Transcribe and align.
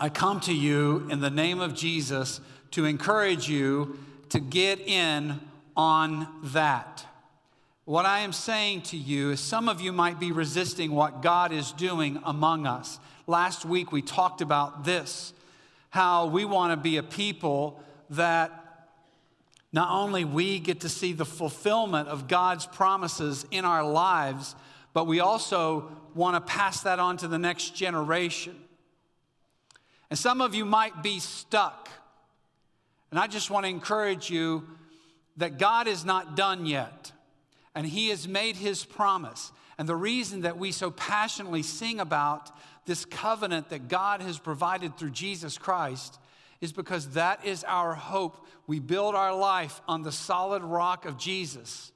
I 0.00 0.08
come 0.10 0.38
to 0.40 0.54
you 0.54 1.08
in 1.10 1.20
the 1.20 1.30
name 1.30 1.58
of 1.58 1.74
Jesus 1.74 2.40
to 2.70 2.84
encourage 2.84 3.48
you 3.48 3.98
to 4.28 4.38
get 4.38 4.78
in 4.78 5.40
on 5.76 6.28
that. 6.52 7.04
What 7.84 8.06
I 8.06 8.20
am 8.20 8.32
saying 8.32 8.82
to 8.82 8.96
you 8.96 9.32
is 9.32 9.40
some 9.40 9.68
of 9.68 9.80
you 9.80 9.92
might 9.92 10.20
be 10.20 10.30
resisting 10.30 10.92
what 10.92 11.20
God 11.20 11.50
is 11.52 11.72
doing 11.72 12.20
among 12.24 12.64
us. 12.64 13.00
Last 13.26 13.64
week 13.64 13.90
we 13.90 14.00
talked 14.00 14.40
about 14.40 14.84
this 14.84 15.32
how 15.90 16.26
we 16.26 16.44
want 16.44 16.70
to 16.70 16.76
be 16.76 16.98
a 16.98 17.02
people 17.02 17.82
that 18.10 18.86
not 19.72 19.90
only 19.90 20.24
we 20.24 20.60
get 20.60 20.80
to 20.80 20.88
see 20.88 21.12
the 21.12 21.24
fulfillment 21.24 22.06
of 22.08 22.28
God's 22.28 22.66
promises 22.66 23.46
in 23.50 23.64
our 23.64 23.82
lives, 23.82 24.54
but 24.92 25.06
we 25.08 25.18
also 25.18 25.90
want 26.14 26.36
to 26.36 26.40
pass 26.40 26.82
that 26.82 27.00
on 27.00 27.16
to 27.16 27.26
the 27.26 27.38
next 27.38 27.74
generation. 27.74 28.54
And 30.10 30.18
some 30.18 30.40
of 30.40 30.54
you 30.54 30.64
might 30.64 31.02
be 31.02 31.18
stuck. 31.18 31.88
And 33.10 33.18
I 33.18 33.26
just 33.26 33.50
want 33.50 33.64
to 33.64 33.70
encourage 33.70 34.30
you 34.30 34.66
that 35.36 35.58
God 35.58 35.86
is 35.86 36.04
not 36.04 36.36
done 36.36 36.66
yet. 36.66 37.12
And 37.74 37.86
He 37.86 38.08
has 38.08 38.26
made 38.26 38.56
His 38.56 38.84
promise. 38.84 39.52
And 39.78 39.88
the 39.88 39.96
reason 39.96 40.42
that 40.42 40.58
we 40.58 40.72
so 40.72 40.90
passionately 40.90 41.62
sing 41.62 42.00
about 42.00 42.50
this 42.86 43.04
covenant 43.04 43.68
that 43.68 43.88
God 43.88 44.20
has 44.22 44.38
provided 44.38 44.96
through 44.96 45.10
Jesus 45.10 45.58
Christ 45.58 46.18
is 46.60 46.72
because 46.72 47.10
that 47.10 47.44
is 47.44 47.62
our 47.64 47.94
hope. 47.94 48.46
We 48.66 48.80
build 48.80 49.14
our 49.14 49.34
life 49.34 49.80
on 49.86 50.02
the 50.02 50.12
solid 50.12 50.62
rock 50.62 51.04
of 51.04 51.16
Jesus. 51.16 51.92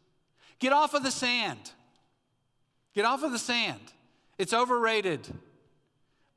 Get 0.60 0.73
off 0.73 0.95
of 0.95 1.02
the 1.02 1.10
sand. 1.10 1.73
Get 2.95 3.04
off 3.04 3.23
of 3.24 3.32
the 3.32 3.38
sand. 3.38 3.80
It's 4.38 4.52
overrated. 4.52 5.26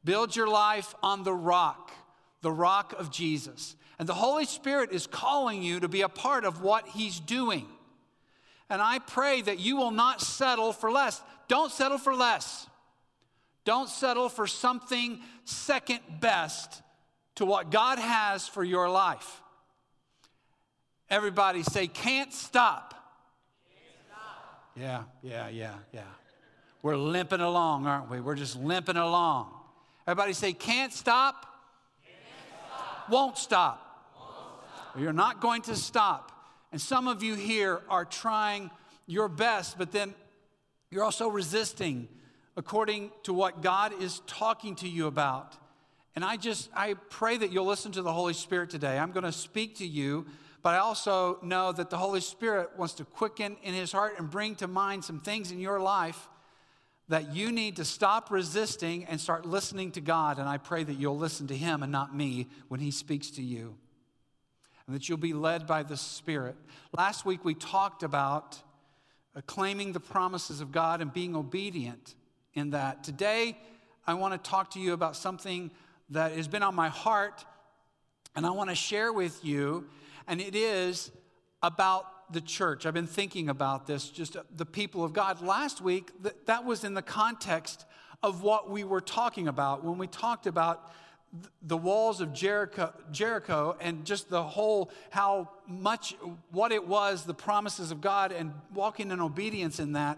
Build 0.05 0.35
your 0.35 0.47
life 0.47 0.93
on 1.03 1.23
the 1.23 1.33
rock, 1.33 1.91
the 2.41 2.51
rock 2.51 2.93
of 2.97 3.11
Jesus. 3.11 3.75
And 3.97 4.07
the 4.07 4.13
Holy 4.13 4.45
Spirit 4.45 4.91
is 4.91 5.07
calling 5.07 5.63
you 5.63 5.79
to 5.79 5.87
be 5.87 6.01
a 6.01 6.09
part 6.09 6.45
of 6.45 6.61
what 6.61 6.87
He's 6.87 7.19
doing. 7.19 7.65
And 8.69 8.81
I 8.81 8.99
pray 8.99 9.41
that 9.41 9.59
you 9.59 9.75
will 9.75 9.91
not 9.91 10.21
settle 10.21 10.71
for 10.71 10.91
less. 10.91 11.21
Don't 11.47 11.71
settle 11.71 11.97
for 11.97 12.15
less. 12.15 12.67
Don't 13.63 13.89
settle 13.89 14.29
for 14.29 14.45
something 14.45 15.19
second 15.43 15.99
best 16.19 16.83
to 17.35 17.45
what 17.45 17.71
God 17.71 17.97
has 17.97 18.47
for 18.47 18.63
your 18.63 18.89
life. 18.89 19.41
Everybody 21.09 21.63
say, 21.63 21.87
can't 21.87 22.31
stop. 22.31 22.93
Can't 23.67 24.07
stop. 24.07 24.71
Yeah, 24.75 25.03
yeah, 25.23 25.49
yeah, 25.49 25.73
yeah. 25.93 26.01
We're 26.81 26.97
limping 26.97 27.41
along, 27.41 27.87
aren't 27.87 28.09
we? 28.09 28.19
We're 28.19 28.35
just 28.35 28.55
limping 28.55 28.97
along. 28.97 29.54
Everybody 30.07 30.33
say, 30.33 30.53
can't 30.53 30.93
stop. 30.93 31.45
Can't 32.05 32.17
stop. 32.67 33.09
Won't, 33.09 33.37
stop. 33.37 34.13
Won't 34.19 34.31
stop. 34.75 35.01
You're 35.01 35.13
not 35.13 35.41
going 35.41 35.63
to 35.63 35.75
stop. 35.75 36.31
And 36.71 36.79
some 36.79 37.07
of 37.07 37.23
you 37.23 37.33
here 37.33 37.81
are 37.89 38.05
trying 38.05 38.69
your 39.07 39.27
best, 39.27 39.77
but 39.77 39.91
then 39.91 40.13
you're 40.91 41.03
also 41.03 41.27
resisting 41.27 42.07
according 42.55 43.11
to 43.23 43.33
what 43.33 43.61
God 43.61 43.99
is 44.01 44.21
talking 44.27 44.75
to 44.77 44.87
you 44.87 45.07
about. 45.07 45.57
And 46.15 46.23
I 46.23 46.37
just, 46.37 46.69
I 46.75 46.93
pray 47.09 47.37
that 47.37 47.51
you'll 47.51 47.65
listen 47.65 47.91
to 47.93 48.01
the 48.01 48.13
Holy 48.13 48.33
Spirit 48.33 48.69
today. 48.69 48.97
I'm 48.97 49.11
going 49.11 49.25
to 49.25 49.31
speak 49.31 49.77
to 49.77 49.87
you, 49.87 50.27
but 50.61 50.75
I 50.75 50.77
also 50.77 51.39
know 51.41 51.71
that 51.71 51.89
the 51.89 51.97
Holy 51.97 52.21
Spirit 52.21 52.69
wants 52.77 52.93
to 52.95 53.05
quicken 53.05 53.57
in 53.63 53.73
his 53.73 53.91
heart 53.91 54.13
and 54.17 54.29
bring 54.29 54.55
to 54.55 54.67
mind 54.67 55.03
some 55.03 55.19
things 55.19 55.51
in 55.51 55.59
your 55.59 55.79
life 55.79 56.29
that 57.07 57.35
you 57.35 57.51
need 57.51 57.75
to 57.75 57.85
stop 57.85 58.31
resisting 58.31 59.05
and 59.05 59.21
start 59.21 59.45
listening 59.45 59.91
to 59.91 60.01
God. 60.01 60.39
And 60.39 60.49
I 60.49 60.57
pray 60.57 60.83
that 60.83 60.93
you'll 60.93 61.17
listen 61.17 61.47
to 61.47 61.55
him 61.55 61.83
and 61.83 61.91
not 61.91 62.15
me 62.15 62.47
when 62.67 62.79
he 62.79 62.91
speaks 62.91 63.31
to 63.31 63.43
you. 63.43 63.75
And 64.87 64.95
that 64.95 65.07
you'll 65.07 65.17
be 65.17 65.33
led 65.33 65.67
by 65.67 65.83
the 65.83 65.97
Spirit. 65.97 66.55
Last 66.95 67.25
week 67.25 67.43
we 67.43 67.53
talked 67.53 68.03
about 68.03 68.61
claiming 69.47 69.91
the 69.91 69.99
promises 69.99 70.61
of 70.61 70.71
God 70.71 71.01
and 71.01 71.11
being 71.11 71.35
obedient 71.35 72.15
in 72.53 72.71
that. 72.71 73.03
Today, 73.03 73.57
I 74.07 74.13
want 74.13 74.33
to 74.33 74.49
talk 74.49 74.71
to 74.71 74.79
you 74.79 74.93
about 74.93 75.15
something 75.15 75.71
that 76.09 76.31
has 76.31 76.47
been 76.47 76.63
on 76.63 76.75
my 76.75 76.89
heart 76.89 77.43
and 78.35 78.45
I 78.45 78.51
want 78.51 78.69
to 78.69 78.75
share 78.75 79.13
with 79.13 79.45
you, 79.45 79.85
and 80.27 80.41
it 80.41 80.55
is 80.55 81.11
about 81.63 82.05
the 82.31 82.41
church. 82.41 82.85
I've 82.85 82.93
been 82.93 83.07
thinking 83.07 83.49
about 83.49 83.87
this, 83.87 84.09
just 84.09 84.37
the 84.55 84.65
people 84.65 85.03
of 85.03 85.13
God. 85.13 85.41
Last 85.41 85.81
week, 85.81 86.11
that 86.45 86.65
was 86.65 86.83
in 86.83 86.93
the 86.93 87.01
context 87.01 87.85
of 88.23 88.41
what 88.41 88.69
we 88.69 88.83
were 88.83 89.01
talking 89.01 89.47
about 89.47 89.83
when 89.83 89.97
we 89.97 90.07
talked 90.07 90.47
about 90.47 90.91
the 91.61 91.77
walls 91.77 92.21
of 92.21 92.33
Jericho, 92.33 92.93
Jericho 93.11 93.75
and 93.79 94.05
just 94.05 94.29
the 94.29 94.43
whole, 94.43 94.89
how 95.09 95.49
much, 95.67 96.15
what 96.51 96.71
it 96.71 96.87
was, 96.87 97.25
the 97.25 97.33
promises 97.33 97.91
of 97.91 98.01
God, 98.01 98.31
and 98.31 98.53
walking 98.73 99.11
in 99.11 99.19
obedience 99.19 99.79
in 99.79 99.93
that. 99.93 100.17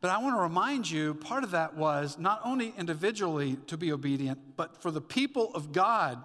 But 0.00 0.10
I 0.10 0.18
want 0.18 0.36
to 0.36 0.40
remind 0.40 0.90
you 0.90 1.14
part 1.14 1.44
of 1.44 1.52
that 1.52 1.76
was 1.76 2.18
not 2.18 2.40
only 2.44 2.74
individually 2.76 3.56
to 3.68 3.76
be 3.76 3.92
obedient, 3.92 4.56
but 4.56 4.82
for 4.82 4.90
the 4.90 5.00
people 5.00 5.54
of 5.54 5.72
God 5.72 6.22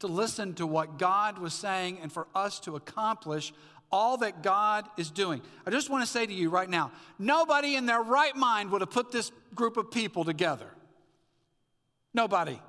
to 0.00 0.06
listen 0.06 0.54
to 0.54 0.66
what 0.66 0.98
God 0.98 1.38
was 1.38 1.52
saying 1.52 1.98
and 2.00 2.10
for 2.10 2.26
us 2.34 2.58
to 2.60 2.74
accomplish 2.76 3.52
all 3.92 4.18
that 4.18 4.42
God 4.42 4.86
is 4.96 5.10
doing. 5.10 5.40
I 5.66 5.70
just 5.70 5.90
want 5.90 6.04
to 6.04 6.10
say 6.10 6.26
to 6.26 6.32
you 6.32 6.50
right 6.50 6.68
now 6.68 6.92
nobody 7.18 7.74
in 7.74 7.86
their 7.86 8.02
right 8.02 8.34
mind 8.36 8.70
would 8.70 8.80
have 8.80 8.90
put 8.90 9.12
this 9.12 9.32
group 9.54 9.76
of 9.76 9.90
people 9.90 10.24
together. 10.24 10.68
Nobody. 12.14 12.60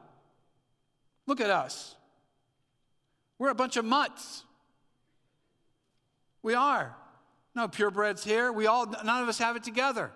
Look 1.28 1.42
at 1.42 1.50
us. 1.50 1.96
We're 3.40 3.50
a 3.50 3.56
bunch 3.56 3.78
of 3.78 3.86
mutts. 3.86 4.44
We 6.44 6.54
are. 6.54 6.96
No 7.56 7.68
purebreds 7.68 8.24
here. 8.24 8.52
We 8.52 8.68
all, 8.68 8.86
none 8.86 9.24
of 9.24 9.30
us 9.30 9.38
have 9.40 9.56
it 9.56 9.64
together. 9.64 10.12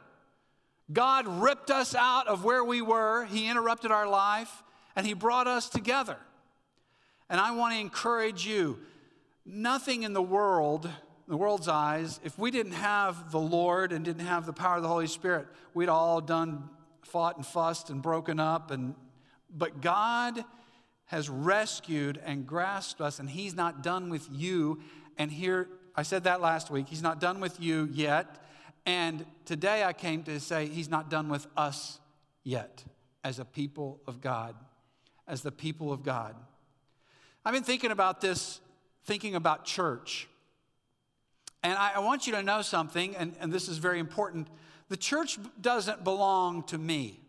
God 0.91 1.27
ripped 1.27 1.71
us 1.71 1.95
out 1.95 2.27
of 2.27 2.44
where 2.44 2.63
we 2.63 2.81
were, 2.81 3.25
He 3.25 3.49
interrupted 3.49 3.91
our 3.91 4.07
life, 4.07 4.63
and 4.95 5.05
He 5.05 5.13
brought 5.13 5.47
us 5.47 5.67
together. 5.67 6.17
And 7.29 7.41
I 7.41 7.51
want 7.51 7.73
to 7.73 7.79
encourage 7.79 8.45
you 8.45 8.79
nothing 9.45 10.03
in 10.03 10.13
the 10.13 10.22
world, 10.22 10.89
the 11.28 11.38
world's 11.38 11.67
eyes, 11.67 12.19
if 12.23 12.38
we 12.38 12.51
didn't 12.51 12.73
have 12.73 13.31
the 13.31 13.39
Lord 13.39 13.91
and 13.91 14.03
didn't 14.03 14.25
have 14.25 14.45
the 14.45 14.53
power 14.53 14.78
of 14.78 14.81
the 14.81 14.88
Holy 14.88 15.07
Spirit, 15.07 15.47
we'd 15.73 15.89
all 15.89 16.22
done, 16.22 16.69
fought 17.03 17.38
and 17.38 17.45
fussed 17.45 17.89
and 17.89 18.01
broken 18.01 18.39
up. 18.39 18.72
And, 18.72 18.95
but 19.50 19.81
God 19.81 20.44
has 21.06 21.29
rescued 21.29 22.19
and 22.25 22.47
grasped 22.47 23.01
us, 23.01 23.19
and 23.19 23.29
He's 23.29 23.56
not 23.56 23.83
done 23.83 24.09
with 24.09 24.28
you. 24.31 24.79
And 25.17 25.31
here 25.31 25.69
I 25.95 26.03
said 26.03 26.25
that 26.25 26.41
last 26.41 26.69
week. 26.69 26.88
He's 26.89 27.01
not 27.01 27.22
done 27.22 27.39
with 27.39 27.59
you 27.59 27.89
yet. 27.91 28.44
And 28.85 29.25
today 29.45 29.83
I 29.83 29.94
came 29.94 30.23
to 30.23 30.39
say 30.39 30.67
he's 30.67 30.89
not 30.89 31.09
done 31.09 31.29
with 31.29 31.47
us 31.57 32.00
yet 32.44 32.83
as 33.23 33.39
a 33.39 33.45
people 33.45 34.01
of 34.06 34.22
God. 34.22 34.56
As 35.27 35.41
the 35.41 35.51
people 35.51 35.91
of 35.91 36.03
God. 36.03 36.35
I've 37.44 37.53
been 37.53 37.63
thinking 37.63 37.91
about 37.91 38.22
this, 38.22 38.59
thinking 39.05 39.35
about 39.35 39.66
church. 39.66 40.27
And 41.63 41.73
I, 41.73 41.93
I 41.95 41.99
want 41.99 42.27
you 42.27 42.33
to 42.33 42.43
know 42.43 42.61
something, 42.61 43.16
and, 43.16 43.35
and 43.39 43.51
this 43.51 43.69
is 43.69 43.77
very 43.77 43.99
important. 43.99 44.47
The 44.89 44.97
church 44.97 45.39
doesn't 45.59 46.03
belong 46.03 46.63
to 46.63 46.77
me. 46.77 47.19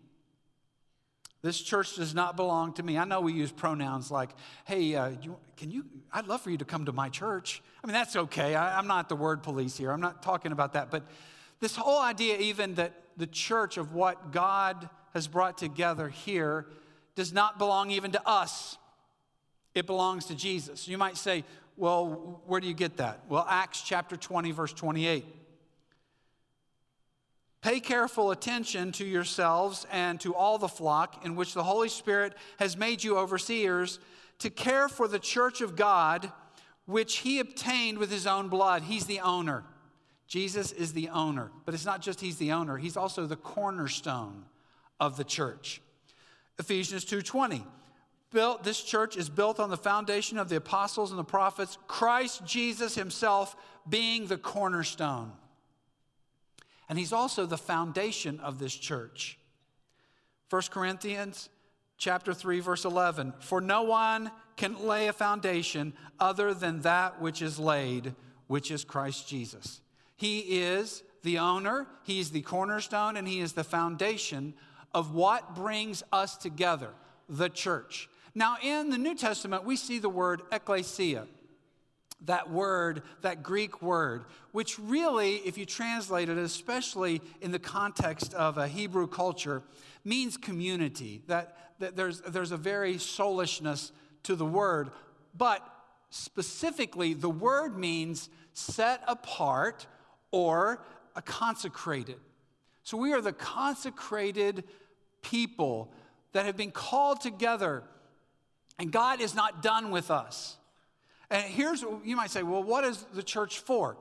This 1.42 1.60
church 1.60 1.96
does 1.96 2.14
not 2.14 2.36
belong 2.36 2.72
to 2.74 2.82
me. 2.82 2.98
I 2.98 3.04
know 3.04 3.20
we 3.20 3.32
use 3.32 3.52
pronouns 3.52 4.10
like, 4.10 4.30
hey, 4.64 4.94
uh, 4.94 5.12
you, 5.22 5.36
can 5.56 5.70
you, 5.70 5.84
I'd 6.12 6.26
love 6.26 6.40
for 6.40 6.50
you 6.50 6.58
to 6.58 6.64
come 6.64 6.86
to 6.86 6.92
my 6.92 7.08
church. 7.08 7.62
I 7.82 7.86
mean, 7.86 7.94
that's 7.94 8.16
okay. 8.16 8.54
I, 8.54 8.78
I'm 8.78 8.86
not 8.86 9.08
the 9.08 9.16
word 9.16 9.42
police 9.42 9.76
here. 9.76 9.92
I'm 9.92 10.00
not 10.00 10.22
talking 10.22 10.52
about 10.52 10.72
that. 10.72 10.90
But 10.90 11.04
this 11.60 11.76
whole 11.76 12.00
idea, 12.00 12.36
even 12.38 12.74
that 12.74 12.94
the 13.16 13.26
church 13.26 13.76
of 13.76 13.94
what 13.94 14.32
God 14.32 14.88
has 15.14 15.28
brought 15.28 15.56
together 15.56 16.08
here, 16.08 16.66
does 17.14 17.32
not 17.32 17.58
belong 17.58 17.90
even 17.90 18.12
to 18.12 18.28
us. 18.28 18.76
It 19.74 19.86
belongs 19.86 20.26
to 20.26 20.34
Jesus. 20.34 20.88
You 20.88 20.98
might 20.98 21.16
say, 21.16 21.44
well, 21.76 22.42
where 22.46 22.60
do 22.60 22.66
you 22.66 22.74
get 22.74 22.96
that? 22.98 23.24
Well, 23.28 23.46
Acts 23.48 23.82
chapter 23.82 24.16
20, 24.16 24.50
verse 24.52 24.72
28. 24.72 25.24
Pay 27.62 27.80
careful 27.80 28.30
attention 28.30 28.92
to 28.92 29.04
yourselves 29.04 29.86
and 29.90 30.20
to 30.20 30.34
all 30.34 30.56
the 30.56 30.68
flock 30.68 31.24
in 31.24 31.34
which 31.34 31.52
the 31.52 31.64
Holy 31.64 31.88
Spirit 31.88 32.34
has 32.58 32.76
made 32.76 33.02
you 33.02 33.18
overseers 33.18 33.98
to 34.38 34.50
care 34.50 34.88
for 34.88 35.08
the 35.08 35.18
church 35.18 35.60
of 35.60 35.74
God, 35.76 36.30
which 36.84 37.18
he 37.18 37.40
obtained 37.40 37.98
with 37.98 38.10
his 38.10 38.26
own 38.26 38.48
blood. 38.48 38.82
He's 38.82 39.06
the 39.06 39.20
owner. 39.20 39.64
Jesus 40.28 40.72
is 40.72 40.92
the 40.92 41.08
owner. 41.08 41.50
But 41.64 41.74
it's 41.74 41.84
not 41.84 42.02
just 42.02 42.20
he's 42.20 42.38
the 42.38 42.52
owner, 42.52 42.76
he's 42.76 42.96
also 42.96 43.26
the 43.26 43.36
cornerstone 43.36 44.44
of 45.00 45.16
the 45.16 45.24
church. 45.24 45.80
Ephesians 46.58 47.04
2:20. 47.04 47.66
Built, 48.32 48.64
this 48.64 48.82
church 48.82 49.16
is 49.16 49.28
built 49.28 49.60
on 49.60 49.70
the 49.70 49.76
foundation 49.76 50.38
of 50.38 50.48
the 50.48 50.56
apostles 50.56 51.10
and 51.10 51.18
the 51.18 51.24
prophets, 51.24 51.78
Christ 51.86 52.44
Jesus 52.44 52.94
himself 52.94 53.56
being 53.88 54.26
the 54.26 54.36
cornerstone. 54.36 55.32
And 56.88 56.98
he's 56.98 57.12
also 57.12 57.46
the 57.46 57.58
foundation 57.58 58.40
of 58.40 58.58
this 58.58 58.74
church. 58.74 59.38
1 60.50 60.62
Corinthians 60.70 61.48
chapter 61.98 62.32
3, 62.32 62.60
verse 62.60 62.84
11. 62.84 63.34
For 63.40 63.60
no 63.60 63.82
one 63.82 64.30
can 64.56 64.86
lay 64.86 65.08
a 65.08 65.12
foundation 65.12 65.92
other 66.20 66.54
than 66.54 66.82
that 66.82 67.20
which 67.20 67.42
is 67.42 67.58
laid, 67.58 68.14
which 68.46 68.70
is 68.70 68.84
Christ 68.84 69.28
Jesus. 69.28 69.80
He 70.16 70.60
is 70.60 71.02
the 71.22 71.38
owner, 71.38 71.86
He 72.04 72.20
is 72.20 72.30
the 72.30 72.42
cornerstone, 72.42 73.16
and 73.16 73.26
He 73.26 73.40
is 73.40 73.52
the 73.52 73.64
foundation 73.64 74.54
of 74.94 75.12
what 75.12 75.54
brings 75.54 76.02
us 76.12 76.36
together, 76.36 76.90
the 77.28 77.48
church. 77.48 78.08
Now, 78.36 78.58
in 78.62 78.90
the 78.90 78.98
New 78.98 79.14
Testament, 79.14 79.64
we 79.64 79.76
see 79.76 79.98
the 79.98 80.10
word 80.10 80.42
ecclesia. 80.52 81.26
That 82.26 82.50
word, 82.50 83.02
that 83.22 83.42
Greek 83.42 83.80
word, 83.80 84.26
which 84.52 84.78
really, 84.78 85.36
if 85.36 85.56
you 85.56 85.64
translate 85.64 86.28
it, 86.28 86.36
especially 86.36 87.22
in 87.40 87.50
the 87.50 87.58
context 87.58 88.34
of 88.34 88.58
a 88.58 88.68
Hebrew 88.68 89.06
culture, 89.06 89.62
means 90.04 90.36
community. 90.36 91.22
That, 91.28 91.56
that 91.78 91.96
there's, 91.96 92.20
there's 92.20 92.52
a 92.52 92.58
very 92.58 92.98
soulishness 92.98 93.90
to 94.24 94.36
the 94.36 94.44
word, 94.44 94.90
but 95.34 95.66
specifically, 96.10 97.14
the 97.14 97.30
word 97.30 97.78
means 97.78 98.28
set 98.52 99.02
apart 99.08 99.86
or 100.30 100.84
consecrated. 101.24 102.16
So 102.82 102.98
we 102.98 103.14
are 103.14 103.22
the 103.22 103.32
consecrated 103.32 104.64
people 105.22 105.90
that 106.32 106.44
have 106.44 106.56
been 106.56 106.70
called 106.70 107.22
together, 107.22 107.82
and 108.78 108.92
God 108.92 109.20
is 109.20 109.34
not 109.34 109.62
done 109.62 109.90
with 109.90 110.10
us. 110.10 110.56
And 111.30 111.44
here's, 111.44 111.82
you 112.04 112.16
might 112.16 112.30
say, 112.30 112.42
well, 112.42 112.62
what 112.62 112.84
is 112.84 113.04
the 113.12 113.22
church 113.22 113.58
for? 113.58 113.96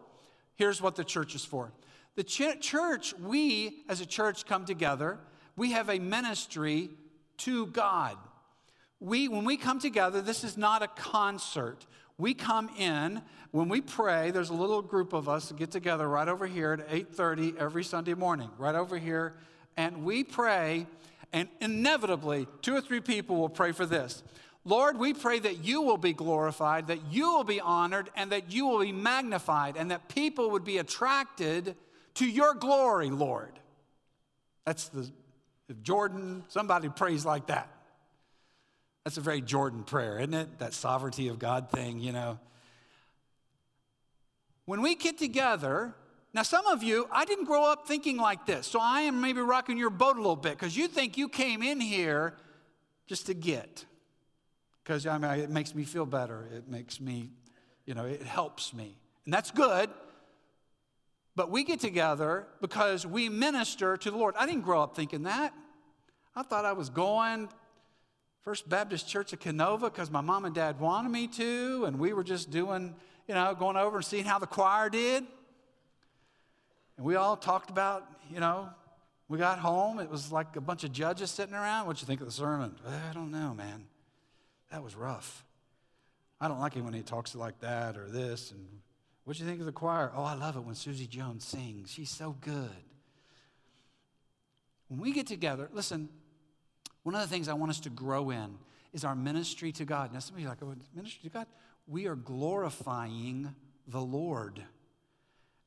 Here's 0.56 0.82
what 0.82 0.96
the 0.96 1.04
church 1.04 1.36
is 1.36 1.44
for. 1.44 1.72
The 2.16 2.24
ch- 2.24 2.60
church, 2.62 3.14
we 3.20 3.84
as 3.90 4.00
a 4.02 4.06
church 4.06 4.46
come 4.46 4.66
together, 4.66 5.20
we 5.58 5.72
have 5.72 5.90
a 5.90 6.00
ministry 6.00 6.90
to 7.38 7.68
God 7.68 8.18
we, 9.00 9.28
when 9.28 9.44
we 9.46 9.58
come 9.58 9.80
together, 9.80 10.22
this 10.22 10.44
is 10.44 10.58
not 10.58 10.82
a 10.82 10.88
concert. 10.88 11.86
We 12.18 12.34
come 12.34 12.70
in, 12.78 13.22
when 13.52 13.68
we 13.70 13.82
pray, 13.82 14.32
there's 14.32 14.50
a 14.50 14.56
little 14.56 14.82
group 14.82 15.14
of 15.14 15.28
us 15.28 15.50
that 15.50 15.58
get 15.58 15.72
together 15.72 16.08
right 16.08 16.28
over 16.28 16.48
here 16.48 16.74
at 16.74 16.90
8:30 16.90 17.58
every 17.58 17.84
Sunday 17.84 18.14
morning, 18.14 18.50
right 18.58 18.76
over 18.76 18.98
here, 18.98 19.36
and 19.76 20.04
we 20.04 20.24
pray, 20.24 20.88
and 21.34 21.50
inevitably, 21.60 22.48
two 22.62 22.76
or 22.76 22.82
three 22.82 23.02
people 23.02 23.36
will 23.36 23.50
pray 23.50 23.74
for 23.74 23.86
this. 23.86 24.24
Lord, 24.68 24.98
we 24.98 25.14
pray 25.14 25.38
that 25.40 25.64
you 25.64 25.84
will 25.84 25.98
be 25.98 26.14
glorified, 26.14 26.88
that 26.88 27.12
you 27.12 27.32
will 27.32 27.44
be 27.44 27.62
honored, 27.62 28.10
and 28.16 28.32
that 28.32 28.52
you 28.52 28.66
will 28.66 28.80
be 28.80 28.92
magnified, 28.92 29.78
and 29.78 29.92
that 29.92 30.10
people 30.10 30.52
would 30.52 30.64
be 30.64 30.80
attracted 30.80 31.76
to 32.16 32.26
your 32.26 32.56
glory, 32.56 33.12
Lord. 33.12 33.60
That's 34.66 34.88
the, 34.88 35.12
if 35.70 35.84
Jordan, 35.84 36.44
somebody 36.48 36.90
prays 36.90 37.24
like 37.26 37.48
that. 37.48 37.70
That's 39.04 39.18
a 39.18 39.22
very 39.22 39.42
Jordan 39.42 39.84
prayer, 39.84 40.18
isn't 40.18 40.34
it? 40.34 40.58
That 40.58 40.74
sovereignty 40.74 41.28
of 41.28 41.38
God 41.38 41.70
thing, 41.70 42.00
you 42.00 42.12
know. 42.12 42.40
When 44.66 44.82
we 44.82 44.96
get 44.96 45.20
together, 45.20 45.94
now 46.34 46.42
some 46.42 46.66
of 46.66 46.82
you, 46.82 47.08
I 47.12 47.26
didn't 47.26 47.46
grow 47.46 47.66
up 47.66 47.88
thinking 47.88 48.18
like 48.18 48.48
this, 48.48 48.66
so 48.66 48.80
I 48.82 49.02
am 49.02 49.22
maybe 49.22 49.42
rocking 49.42 49.78
your 49.78 49.92
boat 49.92 50.16
a 50.16 50.20
little 50.20 50.36
bit 50.36 50.54
because 50.54 50.76
you 50.76 50.88
think 50.88 51.20
you 51.20 51.30
came 51.30 51.62
in 51.62 51.80
here 51.80 52.34
just 53.06 53.28
to 53.28 53.36
get. 53.36 53.86
Because 54.86 55.08
I 55.08 55.18
mean, 55.18 55.32
it 55.32 55.50
makes 55.50 55.74
me 55.74 55.84
feel 55.84 56.06
better. 56.06 56.48
It 56.56 56.70
makes 56.70 57.02
me, 57.02 57.32
you 57.88 57.96
know, 57.96 58.06
it 58.06 58.22
helps 58.22 58.72
me. 58.72 58.96
And 59.26 59.34
that's 59.34 59.50
good. 59.50 59.90
But 61.36 61.50
we 61.50 61.64
get 61.64 61.80
together 61.80 62.46
because 62.62 63.06
we 63.06 63.28
minister 63.28 63.98
to 63.98 64.12
the 64.12 64.16
Lord. 64.16 64.36
I 64.38 64.46
didn't 64.46 64.62
grow 64.62 64.84
up 64.84 64.96
thinking 64.96 65.24
that. 65.24 65.54
I 66.36 66.44
thought 66.44 66.66
I 66.66 66.74
was 66.74 66.90
going 66.90 67.50
First 68.44 68.70
Baptist 68.70 69.10
Church 69.10 69.34
of 69.34 69.40
Kenova 69.40 69.86
because 69.86 70.12
my 70.12 70.22
mom 70.22 70.46
and 70.46 70.54
dad 70.54 70.80
wanted 70.80 71.10
me 71.10 71.28
to, 71.30 71.86
and 71.86 71.98
we 71.98 72.14
were 72.14 72.24
just 72.24 72.52
doing, 72.52 72.94
you 73.28 73.34
know, 73.34 73.56
going 73.56 73.78
over 73.78 73.98
and 73.98 74.06
seeing 74.06 74.24
how 74.24 74.38
the 74.38 74.46
choir 74.46 74.88
did. 74.88 75.26
And 76.98 77.06
we 77.06 77.16
all 77.16 77.36
talked 77.36 77.72
about, 77.72 78.08
you 78.32 78.40
know, 78.40 78.70
we 79.30 79.40
got 79.40 79.58
home. 79.58 80.00
It 80.00 80.12
was 80.12 80.32
like 80.32 80.56
a 80.56 80.62
bunch 80.62 80.84
of 80.84 80.92
judges 80.92 81.32
sitting 81.32 81.56
around. 81.56 81.88
What'd 81.88 82.04
you 82.04 82.06
think 82.06 82.22
of 82.22 82.28
the 82.28 82.34
sermon? 82.34 82.76
I 82.88 83.14
don't 83.14 83.32
know, 83.32 83.56
man. 83.56 83.88
That 84.76 84.84
was 84.84 84.98
rough. 84.98 85.46
I 86.42 86.50
don't 86.50 86.60
like 86.60 86.76
it 86.76 86.82
when 86.82 86.94
he 86.94 87.02
talks 87.02 87.34
like 87.34 87.62
that 87.62 87.96
or 87.96 88.10
this. 88.10 88.52
And 88.52 88.68
what 89.24 89.38
do 89.38 89.42
you 89.42 89.48
think 89.48 89.62
of 89.62 89.66
the 89.66 89.72
choir? 89.72 90.12
Oh, 90.14 90.22
I 90.22 90.34
love 90.34 90.58
it 90.58 90.66
when 90.66 90.76
Susie 90.76 91.08
Jones 91.08 91.46
sings. 91.46 91.90
She's 91.90 92.10
so 92.10 92.36
good. 92.42 92.84
When 94.90 95.00
we 95.00 95.14
get 95.14 95.28
together, 95.28 95.70
listen, 95.72 96.10
one 97.04 97.16
of 97.16 97.22
the 97.22 97.28
things 97.28 97.48
I 97.48 97.54
want 97.54 97.70
us 97.70 97.80
to 97.80 97.90
grow 97.90 98.32
in 98.32 98.58
is 98.92 99.06
our 99.06 99.16
ministry 99.16 99.72
to 99.72 99.86
God. 99.86 100.12
Now, 100.12 100.20
some 100.20 100.36
of 100.36 100.42
you 100.42 100.48
are 100.48 100.50
like, 100.50 100.62
oh, 100.62 100.76
ministry 100.94 101.22
to 101.24 101.34
God? 101.34 101.48
We 101.88 102.08
are 102.08 102.18
glorifying 102.18 103.56
the 103.88 104.02
Lord. 104.02 104.62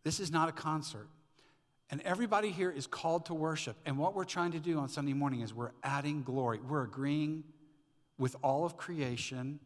This 0.05 0.21
is 0.21 0.31
not 0.31 0.51
a 0.51 0.53
concert. 0.53 1.09
And 1.89 2.03
everybody 2.03 2.51
here 2.51 2.71
is 2.71 2.87
called 2.87 3.25
to 3.27 3.35
worship. 3.35 3.79
And 3.87 3.97
what 3.97 4.15
we're 4.15 4.25
trying 4.25 4.53
to 4.53 4.61
do 4.61 4.79
on 4.79 4.91
Sunday 4.91 5.15
morning 5.15 5.41
is 5.41 5.55
we're 5.55 5.73
adding 5.83 6.25
glory. 6.25 6.61
We're 6.61 6.83
agreeing 6.83 7.45
with 8.19 8.37
all 8.43 8.65
of 8.65 8.77
creation 8.77 9.61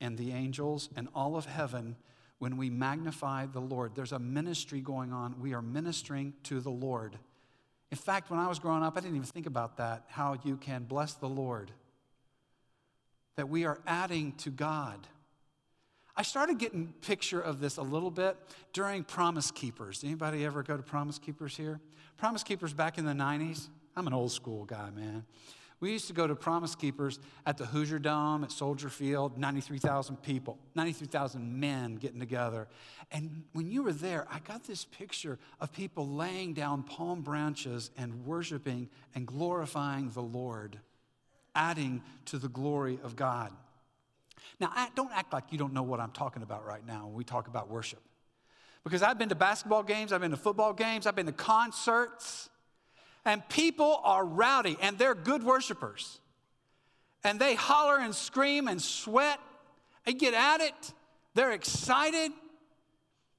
and 0.00 0.16
the 0.16 0.32
angels 0.32 0.88
and 0.96 1.08
all 1.14 1.36
of 1.36 1.46
heaven 1.46 1.96
when 2.38 2.56
we 2.56 2.70
magnify 2.70 3.46
the 3.46 3.60
Lord. 3.60 3.94
There's 3.94 4.12
a 4.12 4.18
ministry 4.18 4.80
going 4.80 5.12
on. 5.12 5.38
We 5.40 5.52
are 5.52 5.62
ministering 5.62 6.32
to 6.44 6.60
the 6.60 6.70
Lord. 6.70 7.18
In 7.90 7.98
fact, 7.98 8.30
when 8.30 8.40
I 8.40 8.48
was 8.48 8.58
growing 8.58 8.82
up, 8.82 8.96
I 8.96 9.00
didn't 9.00 9.16
even 9.16 9.26
think 9.26 9.46
about 9.46 9.76
that, 9.76 10.04
how 10.08 10.38
you 10.44 10.56
can 10.56 10.84
bless 10.84 11.14
the 11.14 11.28
Lord. 11.28 11.70
That 13.36 13.48
we 13.48 13.64
are 13.64 13.78
adding 13.86 14.32
to 14.38 14.50
God. 14.50 15.06
I 16.16 16.22
started 16.22 16.58
getting 16.58 16.92
picture 17.02 17.40
of 17.40 17.60
this 17.60 17.76
a 17.76 17.82
little 17.82 18.10
bit 18.10 18.36
during 18.72 19.04
Promise 19.04 19.50
Keepers. 19.50 20.02
Anybody 20.04 20.44
ever 20.44 20.62
go 20.62 20.76
to 20.76 20.82
Promise 20.82 21.18
Keepers 21.18 21.56
here? 21.56 21.80
Promise 22.16 22.42
Keepers 22.42 22.72
back 22.72 22.98
in 22.98 23.04
the 23.04 23.12
90s. 23.12 23.68
I'm 23.96 24.06
an 24.06 24.12
old 24.12 24.32
school 24.32 24.64
guy, 24.64 24.90
man. 24.90 25.24
We 25.80 25.92
used 25.92 26.08
to 26.08 26.12
go 26.12 26.26
to 26.26 26.34
Promise 26.34 26.74
Keepers 26.74 27.18
at 27.46 27.56
the 27.56 27.64
Hoosier 27.64 27.98
Dome 27.98 28.44
at 28.44 28.52
Soldier 28.52 28.90
Field, 28.90 29.38
93,000 29.38 30.22
people, 30.22 30.58
93,000 30.74 31.58
men 31.58 31.96
getting 31.96 32.20
together. 32.20 32.68
And 33.10 33.44
when 33.54 33.70
you 33.70 33.82
were 33.82 33.94
there, 33.94 34.26
I 34.30 34.40
got 34.40 34.64
this 34.64 34.84
picture 34.84 35.38
of 35.58 35.72
people 35.72 36.06
laying 36.06 36.52
down 36.52 36.82
palm 36.82 37.22
branches 37.22 37.90
and 37.96 38.26
worshiping 38.26 38.90
and 39.14 39.26
glorifying 39.26 40.10
the 40.10 40.20
Lord, 40.20 40.78
adding 41.54 42.02
to 42.26 42.38
the 42.38 42.48
glory 42.48 42.98
of 43.02 43.16
God. 43.16 43.50
Now, 44.60 44.70
don't 44.94 45.12
act 45.14 45.32
like 45.32 45.44
you 45.50 45.56
don't 45.56 45.72
know 45.72 45.82
what 45.82 45.98
I'm 45.98 46.12
talking 46.12 46.42
about 46.42 46.66
right 46.66 46.86
now 46.86 47.06
when 47.06 47.14
we 47.14 47.24
talk 47.24 47.48
about 47.48 47.70
worship. 47.70 48.00
Because 48.84 49.02
I've 49.02 49.18
been 49.18 49.30
to 49.30 49.34
basketball 49.34 49.82
games, 49.82 50.12
I've 50.12 50.20
been 50.20 50.30
to 50.30 50.36
football 50.36 50.74
games, 50.74 51.06
I've 51.06 51.16
been 51.16 51.26
to 51.26 51.32
concerts. 51.32 52.49
And 53.30 53.48
people 53.48 54.00
are 54.02 54.24
rowdy 54.24 54.76
and 54.80 54.98
they're 54.98 55.14
good 55.14 55.44
worshipers. 55.44 56.18
And 57.22 57.38
they 57.38 57.54
holler 57.54 57.96
and 57.96 58.12
scream 58.12 58.66
and 58.66 58.82
sweat 58.82 59.38
and 60.04 60.18
get 60.18 60.34
at 60.34 60.60
it. 60.60 60.92
They're 61.34 61.52
excited 61.52 62.32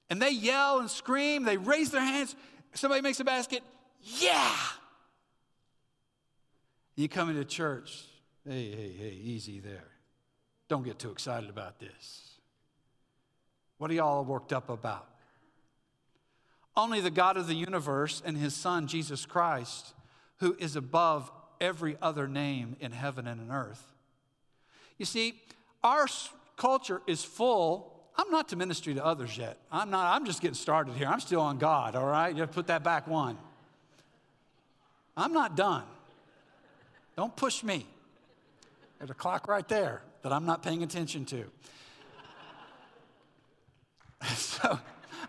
and 0.10 0.22
they 0.22 0.30
yell 0.32 0.80
and 0.80 0.90
scream. 0.90 1.44
They 1.44 1.58
raise 1.58 1.92
their 1.92 2.00
hands. 2.00 2.38
Somebody 2.74 3.02
makes 3.02 3.20
a 3.20 3.26
basket. 3.26 3.64
Yeah. 4.02 4.56
You 6.96 7.10
come 7.10 7.30
into 7.30 7.44
church. 7.44 8.06
Hey, 8.48 8.72
hey, 8.72 8.96
hey, 8.98 9.20
easy 9.22 9.60
there. 9.60 9.90
Don't 10.70 10.84
get 10.84 11.00
too 11.00 11.12
excited 11.12 11.50
about 11.50 11.80
this. 11.80 12.40
What 13.78 13.92
are 13.92 13.96
y'all 13.96 14.24
worked 14.24 14.54
up 14.54 14.70
about? 14.70 15.11
Only 16.76 17.02
the 17.02 17.12
God 17.12 17.38
of 17.38 17.48
the 17.48 17.56
universe 17.56 18.22
and 18.26 18.38
his 18.38 18.56
Son, 18.56 18.88
Jesus 18.88 19.26
Christ, 19.26 19.94
who 20.38 20.56
is 20.60 20.76
above 20.76 21.32
every 21.60 21.98
other 22.02 22.28
name 22.28 22.76
in 22.80 22.92
heaven 22.92 23.28
and 23.28 23.42
in 23.42 23.52
earth. 23.52 23.94
You 24.98 25.06
see, 25.06 25.36
our 25.84 26.08
culture 26.58 27.02
is 27.08 27.24
full. 27.24 27.92
I'm 28.16 28.30
not 28.30 28.50
to 28.50 28.56
ministry 28.56 28.94
to 28.94 29.06
others 29.06 29.38
yet. 29.38 29.58
I'm 29.72 29.90
not, 29.90 30.16
I'm 30.16 30.26
just 30.26 30.42
getting 30.42 30.56
started 30.56 30.96
here. 30.96 31.08
I'm 31.08 31.20
still 31.20 31.42
on 31.42 31.58
God, 31.58 31.96
all 31.96 32.06
right? 32.06 32.34
You 32.34 32.42
have 32.42 32.50
to 32.50 32.56
put 32.56 32.68
that 32.68 32.84
back 32.84 33.08
one. 33.08 33.38
I'm 35.18 35.34
not 35.34 35.56
done. 35.56 35.84
Don't 37.18 37.36
push 37.36 37.64
me. 37.64 37.86
There's 38.98 39.10
a 39.10 39.16
clock 39.16 39.48
right 39.48 39.68
there 39.68 40.02
that 40.22 40.32
I'm 40.32 40.46
not 40.46 40.64
paying 40.64 40.84
attention 40.84 41.26
to. 41.26 41.46
so, 44.36 44.80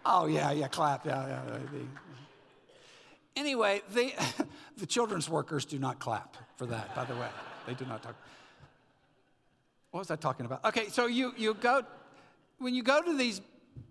Oh, 0.04 0.26
yeah, 0.26 0.50
yeah, 0.52 0.68
clap. 0.68 1.06
Yeah, 1.06 1.26
yeah. 1.26 1.59
Anyway, 3.37 3.82
the, 3.92 4.12
the 4.76 4.87
children's 4.87 5.28
workers 5.28 5.64
do 5.64 5.78
not 5.78 5.99
clap 5.99 6.37
for 6.56 6.66
that, 6.66 6.94
by 6.94 7.04
the 7.04 7.14
way. 7.14 7.28
They 7.66 7.75
do 7.75 7.85
not 7.87 8.02
talk. 8.02 8.14
What 9.90 10.00
was 10.00 10.11
I 10.11 10.16
talking 10.16 10.47
about? 10.47 10.64
Okay, 10.64 10.88
so 10.88 11.06
you, 11.06 11.32
you 11.37 11.54
go, 11.54 11.82
when 12.59 12.75
you 12.75 12.82
go 12.82 13.02
to 13.02 13.16
these 13.16 13.40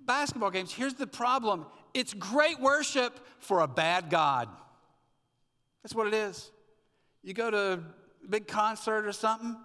basketball 0.05 0.51
games, 0.51 0.73
here's 0.73 0.95
the 0.95 1.07
problem 1.07 1.65
it's 1.93 2.13
great 2.13 2.59
worship 2.59 3.19
for 3.39 3.61
a 3.61 3.67
bad 3.67 4.09
God. 4.09 4.47
That's 5.83 5.93
what 5.93 6.07
it 6.07 6.13
is. 6.13 6.51
You 7.23 7.33
go 7.33 7.51
to 7.51 7.73
a 7.73 8.27
big 8.29 8.47
concert 8.47 9.05
or 9.05 9.11
something. 9.11 9.57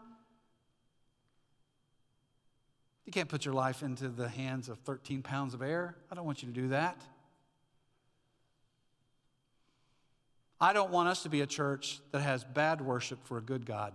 You 3.06 3.12
can't 3.12 3.28
put 3.28 3.44
your 3.44 3.54
life 3.54 3.82
into 3.82 4.08
the 4.08 4.28
hands 4.28 4.68
of 4.68 4.78
13 4.80 5.22
pounds 5.22 5.54
of 5.54 5.62
air. 5.62 5.96
I 6.10 6.16
don't 6.16 6.26
want 6.26 6.42
you 6.42 6.48
to 6.48 6.54
do 6.54 6.68
that. 6.68 7.00
I 10.60 10.72
don't 10.72 10.90
want 10.90 11.08
us 11.08 11.22
to 11.22 11.28
be 11.28 11.40
a 11.40 11.46
church 11.46 12.00
that 12.10 12.20
has 12.20 12.42
bad 12.42 12.80
worship 12.80 13.24
for 13.24 13.38
a 13.38 13.40
good 13.40 13.64
God. 13.64 13.92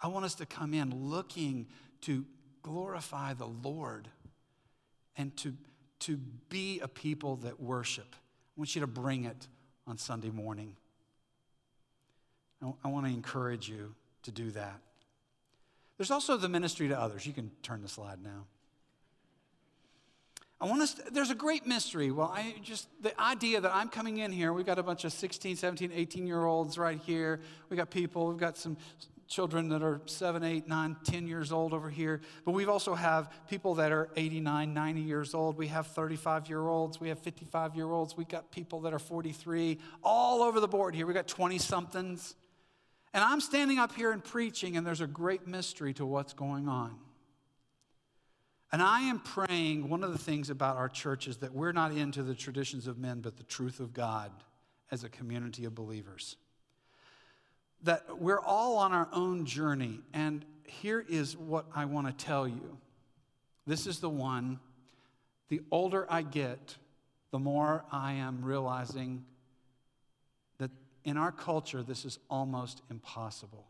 I 0.00 0.08
want 0.08 0.24
us 0.24 0.34
to 0.36 0.46
come 0.46 0.74
in 0.74 1.10
looking 1.10 1.66
to 2.02 2.24
glorify 2.62 3.34
the 3.34 3.46
Lord 3.46 4.08
and 5.16 5.36
to, 5.38 5.54
to 6.00 6.16
be 6.48 6.80
a 6.80 6.88
people 6.88 7.36
that 7.36 7.60
worship. 7.60 8.16
I 8.16 8.60
want 8.60 8.74
you 8.74 8.80
to 8.80 8.86
bring 8.86 9.24
it 9.24 9.46
on 9.86 9.98
Sunday 9.98 10.30
morning. 10.30 10.74
I, 12.62 12.72
I 12.84 12.88
want 12.88 13.06
to 13.06 13.12
encourage 13.12 13.68
you 13.68 13.94
to 14.22 14.32
do 14.32 14.50
that. 14.52 14.80
There's 16.02 16.10
also 16.10 16.36
the 16.36 16.48
ministry 16.48 16.88
to 16.88 16.98
others. 16.98 17.24
You 17.26 17.32
can 17.32 17.52
turn 17.62 17.80
the 17.80 17.86
slide 17.86 18.24
now. 18.24 18.46
I 20.60 20.64
want 20.64 20.82
us, 20.82 20.94
there's 21.12 21.30
a 21.30 21.34
great 21.36 21.64
mystery. 21.64 22.10
Well, 22.10 22.26
I 22.26 22.56
just, 22.60 22.88
the 23.00 23.16
idea 23.20 23.60
that 23.60 23.72
I'm 23.72 23.88
coming 23.88 24.18
in 24.18 24.32
here, 24.32 24.52
we've 24.52 24.66
got 24.66 24.80
a 24.80 24.82
bunch 24.82 25.04
of 25.04 25.12
16, 25.12 25.54
17, 25.54 25.92
18 25.94 26.26
year 26.26 26.44
olds 26.44 26.76
right 26.76 26.98
here. 27.06 27.38
We've 27.68 27.76
got 27.76 27.90
people, 27.90 28.26
we've 28.26 28.36
got 28.36 28.56
some 28.56 28.76
children 29.28 29.68
that 29.68 29.84
are 29.84 30.00
7, 30.06 30.42
8, 30.42 30.66
9, 30.66 30.96
10 31.04 31.28
years 31.28 31.52
old 31.52 31.72
over 31.72 31.88
here. 31.88 32.20
But 32.44 32.50
we 32.50 32.66
also 32.66 32.96
have 32.96 33.32
people 33.48 33.76
that 33.76 33.92
are 33.92 34.08
89, 34.16 34.74
90 34.74 35.00
years 35.02 35.34
old. 35.34 35.56
We 35.56 35.68
have 35.68 35.86
35 35.86 36.48
year 36.48 36.66
olds. 36.66 37.00
We 37.00 37.10
have 37.10 37.20
55 37.20 37.76
year 37.76 37.92
olds. 37.92 38.16
We've 38.16 38.26
got 38.26 38.50
people 38.50 38.80
that 38.80 38.92
are 38.92 38.98
43, 38.98 39.78
all 40.02 40.42
over 40.42 40.58
the 40.58 40.66
board 40.66 40.96
here. 40.96 41.06
We've 41.06 41.14
got 41.14 41.28
20 41.28 41.58
somethings. 41.58 42.34
And 43.14 43.22
I'm 43.22 43.40
standing 43.40 43.78
up 43.78 43.94
here 43.94 44.12
and 44.12 44.24
preaching, 44.24 44.76
and 44.76 44.86
there's 44.86 45.02
a 45.02 45.06
great 45.06 45.46
mystery 45.46 45.92
to 45.94 46.06
what's 46.06 46.32
going 46.32 46.68
on. 46.68 46.96
And 48.72 48.80
I 48.80 49.02
am 49.02 49.18
praying 49.18 49.90
one 49.90 50.02
of 50.02 50.12
the 50.12 50.18
things 50.18 50.48
about 50.48 50.78
our 50.78 50.88
church 50.88 51.28
is 51.28 51.36
that 51.38 51.52
we're 51.52 51.72
not 51.72 51.92
into 51.92 52.22
the 52.22 52.34
traditions 52.34 52.86
of 52.86 52.96
men, 52.96 53.20
but 53.20 53.36
the 53.36 53.42
truth 53.42 53.80
of 53.80 53.92
God 53.92 54.32
as 54.90 55.04
a 55.04 55.10
community 55.10 55.66
of 55.66 55.74
believers. 55.74 56.36
That 57.82 58.18
we're 58.18 58.40
all 58.40 58.78
on 58.78 58.92
our 58.92 59.08
own 59.12 59.44
journey. 59.44 60.00
And 60.14 60.46
here 60.64 61.04
is 61.06 61.36
what 61.36 61.66
I 61.74 61.84
want 61.84 62.06
to 62.06 62.24
tell 62.24 62.48
you 62.48 62.78
this 63.66 63.86
is 63.86 64.00
the 64.00 64.10
one, 64.10 64.58
the 65.48 65.60
older 65.70 66.06
I 66.08 66.22
get, 66.22 66.76
the 67.30 67.38
more 67.38 67.84
I 67.92 68.14
am 68.14 68.42
realizing 68.42 69.24
in 71.04 71.16
our 71.16 71.32
culture, 71.32 71.82
this 71.82 72.04
is 72.04 72.18
almost 72.30 72.82
impossible. 72.90 73.66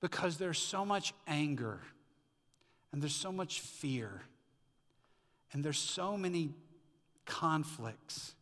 Because 0.00 0.38
there's 0.38 0.58
so 0.58 0.84
much 0.84 1.12
anger 1.26 1.80
and 2.92 3.02
there's 3.02 3.14
so 3.14 3.30
much 3.30 3.60
fear. 3.60 4.22
And 5.52 5.64
there's 5.64 5.78
so 5.78 6.16
many 6.16 6.50
conflicts. 7.24 8.34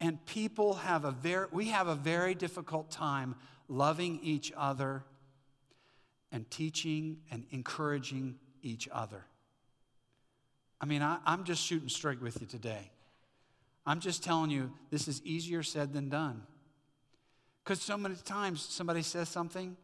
And 0.00 0.24
people 0.26 0.74
have 0.74 1.04
a 1.04 1.12
very, 1.12 1.46
we 1.52 1.68
have 1.68 1.86
a 1.86 1.94
very 1.94 2.34
difficult 2.34 2.90
time 2.90 3.36
loving 3.68 4.18
each 4.22 4.52
other 4.56 5.04
and 6.32 6.48
teaching 6.50 7.18
and 7.30 7.44
encouraging 7.50 8.36
each 8.62 8.88
other. 8.90 9.24
I 10.80 10.86
mean, 10.86 11.02
I, 11.02 11.18
am 11.26 11.44
just 11.44 11.62
shooting 11.62 11.88
straight 11.88 12.20
with 12.20 12.40
you 12.40 12.46
today. 12.46 12.90
I'm 13.84 14.00
just 14.00 14.22
telling 14.22 14.50
you, 14.50 14.72
this 14.90 15.08
is 15.08 15.22
easier 15.24 15.62
said 15.62 15.92
than 15.92 16.08
done. 16.08 16.42
Because 17.64 17.80
so 17.80 17.96
many 17.96 18.16
times 18.16 18.62
somebody 18.62 19.02
says 19.02 19.28
something 19.28 19.76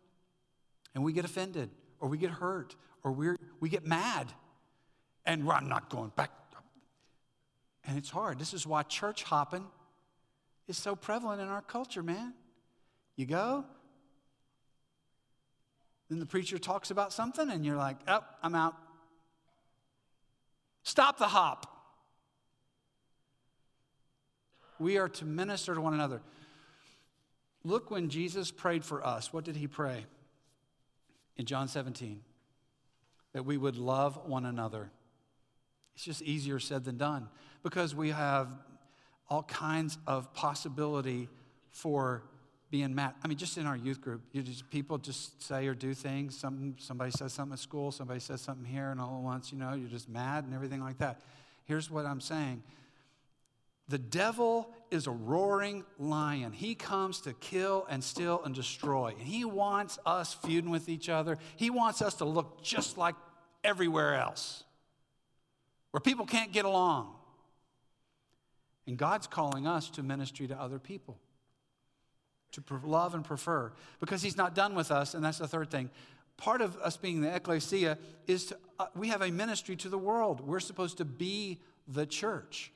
and 0.95 1.05
we 1.05 1.13
get 1.13 1.25
offended 1.25 1.71
or 2.01 2.09
we 2.09 2.19
get 2.19 2.31
hurt 2.31 2.75
or 3.05 3.13
we 3.13 3.31
we 3.61 3.69
get 3.69 3.87
mad 3.87 4.27
and 5.25 5.49
I'm 5.51 5.69
not 5.69 5.91
going 5.91 6.13
back. 6.17 6.31
And 7.87 7.97
it's 7.97 8.11
hard. 8.11 8.39
This 8.39 8.53
is 8.53 8.67
why 8.67 8.83
church 8.83 9.23
hopping 9.23 9.65
is 10.67 10.77
so 10.77 10.95
prevalent 10.95 11.41
in 11.41 11.49
our 11.49 11.63
culture, 11.63 12.03
man. 12.03 12.35
You 13.17 13.25
go, 13.27 13.65
then 16.09 16.19
the 16.19 16.27
preacher 16.27 16.59
talks 16.59 16.91
about 16.91 17.13
something, 17.13 17.51
and 17.51 17.65
you're 17.65 17.77
like, 17.77 17.97
oh, 18.07 18.25
I'm 18.43 18.55
out. 18.55 18.75
Stop 20.83 21.19
the 21.19 21.29
hop. 21.29 21.78
We 24.79 24.99
are 24.99 25.09
to 25.09 25.25
minister 25.25 25.75
to 25.75 25.81
one 25.81 25.95
another. 25.95 26.21
Look 27.65 27.91
when 27.91 28.09
Jesus 28.09 28.51
prayed 28.51 28.85
for 28.85 29.05
us. 29.05 29.33
What 29.33 29.45
did 29.45 29.57
he 29.57 29.67
pray? 29.67 30.07
In 31.37 31.45
John 31.45 31.69
17 31.69 32.21
that 33.33 33.45
we 33.45 33.57
would 33.57 33.77
love 33.77 34.19
one 34.27 34.45
another. 34.45 34.91
It's 35.95 36.05
just 36.05 36.23
easier 36.23 36.59
said 36.59 36.85
than 36.85 36.97
done 36.97 37.29
because 37.63 37.95
we 37.95 38.11
have 38.11 38.49
all 39.29 39.43
kinds 39.43 39.99
of 40.07 40.33
possibility 40.33 41.29
for 41.71 42.23
being 42.71 42.95
mad. 42.95 43.15
I 43.23 43.29
mean, 43.29 43.39
just 43.39 43.59
in 43.59 43.67
our 43.67 43.77
youth 43.77 44.01
group, 44.01 44.23
just, 44.35 44.71
people 44.71 44.99
just 44.99 45.43
say 45.43 45.67
or 45.67 45.75
do 45.75 45.95
things. 45.95 46.39
Some, 46.39 46.77
somebody 46.79 47.11
says 47.11 47.33
something 47.33 47.55
at 47.55 47.59
school, 47.59 47.93
somebody 47.93 48.21
says 48.21 48.41
something 48.41 48.65
here, 48.65 48.91
and 48.91 49.01
all 49.01 49.17
at 49.17 49.23
once, 49.23 49.53
you 49.53 49.59
know, 49.59 49.75
you're 49.75 49.89
just 49.89 50.09
mad 50.09 50.45
and 50.45 50.55
everything 50.55 50.81
like 50.81 50.99
that. 50.99 51.21
Here's 51.65 51.91
what 51.91 52.07
I'm 52.07 52.21
saying 52.21 52.63
the 53.89 53.99
devil 53.99 54.71
is 54.91 55.07
a 55.07 55.11
roaring 55.11 55.85
lion. 55.99 56.53
He 56.53 56.75
comes 56.75 57.23
to 57.23 57.33
kill 57.33 57.87
and 57.89 58.05
steal 58.05 58.43
and 58.45 58.55
destroy. 58.55 59.15
And 59.19 59.27
he 59.27 59.45
wants 59.47 59.99
us 60.05 60.35
feuding 60.35 60.71
with 60.71 60.89
each 60.91 61.09
other. 61.09 61.39
He 61.57 61.71
wants 61.71 62.03
us 62.03 62.15
to 62.15 62.27
look 62.27 62.63
just 62.63 62.99
like 62.99 63.15
everywhere 63.65 64.15
else, 64.15 64.63
where 65.91 66.01
people 66.01 66.27
can't 66.27 66.53
get 66.53 66.67
along. 66.67 67.15
And 68.87 68.97
God's 68.97 69.27
calling 69.27 69.67
us 69.67 69.91
to 69.91 70.03
ministry 70.03 70.47
to 70.49 70.61
other 70.61 70.79
people, 70.79 71.19
to 72.53 72.63
love 72.85 73.15
and 73.15 73.25
prefer, 73.25 73.73
because 74.01 74.23
He's 74.23 74.37
not 74.37 74.55
done 74.55 74.75
with 74.75 74.91
us. 74.91 75.15
And 75.15 75.25
that's 75.25 75.39
the 75.39 75.49
third 75.49 75.71
thing. 75.71 75.91
Part 76.37 76.61
of 76.61 76.77
us 76.79 76.97
being 76.97 77.21
the 77.21 77.35
ecclesia 77.35 77.99
is 78.27 78.47
to, 78.47 78.59
uh, 78.79 78.87
we 78.95 79.09
have 79.09 79.23
a 79.23 79.31
ministry 79.31 79.77
to 79.77 79.89
the 79.89 79.99
world. 79.99 80.41
We're 80.41 80.61
supposed 80.61 80.99
to 80.99 81.05
be 81.05 81.61
the 81.87 82.07
church. 82.07 82.71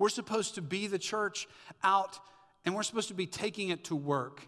We're 0.00 0.08
supposed 0.08 0.54
to 0.54 0.62
be 0.62 0.86
the 0.86 0.98
church 0.98 1.46
out, 1.84 2.18
and 2.64 2.74
we're 2.74 2.82
supposed 2.82 3.08
to 3.08 3.14
be 3.14 3.26
taking 3.26 3.68
it 3.68 3.84
to 3.84 3.94
work. 3.94 4.40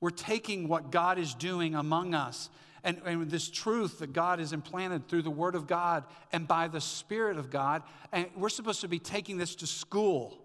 We're 0.00 0.10
taking 0.10 0.68
what 0.68 0.92
God 0.92 1.18
is 1.18 1.34
doing 1.34 1.74
among 1.74 2.14
us 2.14 2.48
and, 2.84 3.02
and 3.04 3.28
this 3.28 3.50
truth 3.50 3.98
that 3.98 4.12
God 4.12 4.38
has 4.38 4.52
implanted 4.52 5.08
through 5.08 5.22
the 5.22 5.30
Word 5.30 5.56
of 5.56 5.66
God 5.66 6.04
and 6.30 6.46
by 6.46 6.68
the 6.68 6.80
Spirit 6.80 7.36
of 7.36 7.50
God. 7.50 7.82
And 8.12 8.26
we're 8.36 8.48
supposed 8.48 8.80
to 8.82 8.88
be 8.88 9.00
taking 9.00 9.38
this 9.38 9.56
to 9.56 9.66
school. 9.66 10.38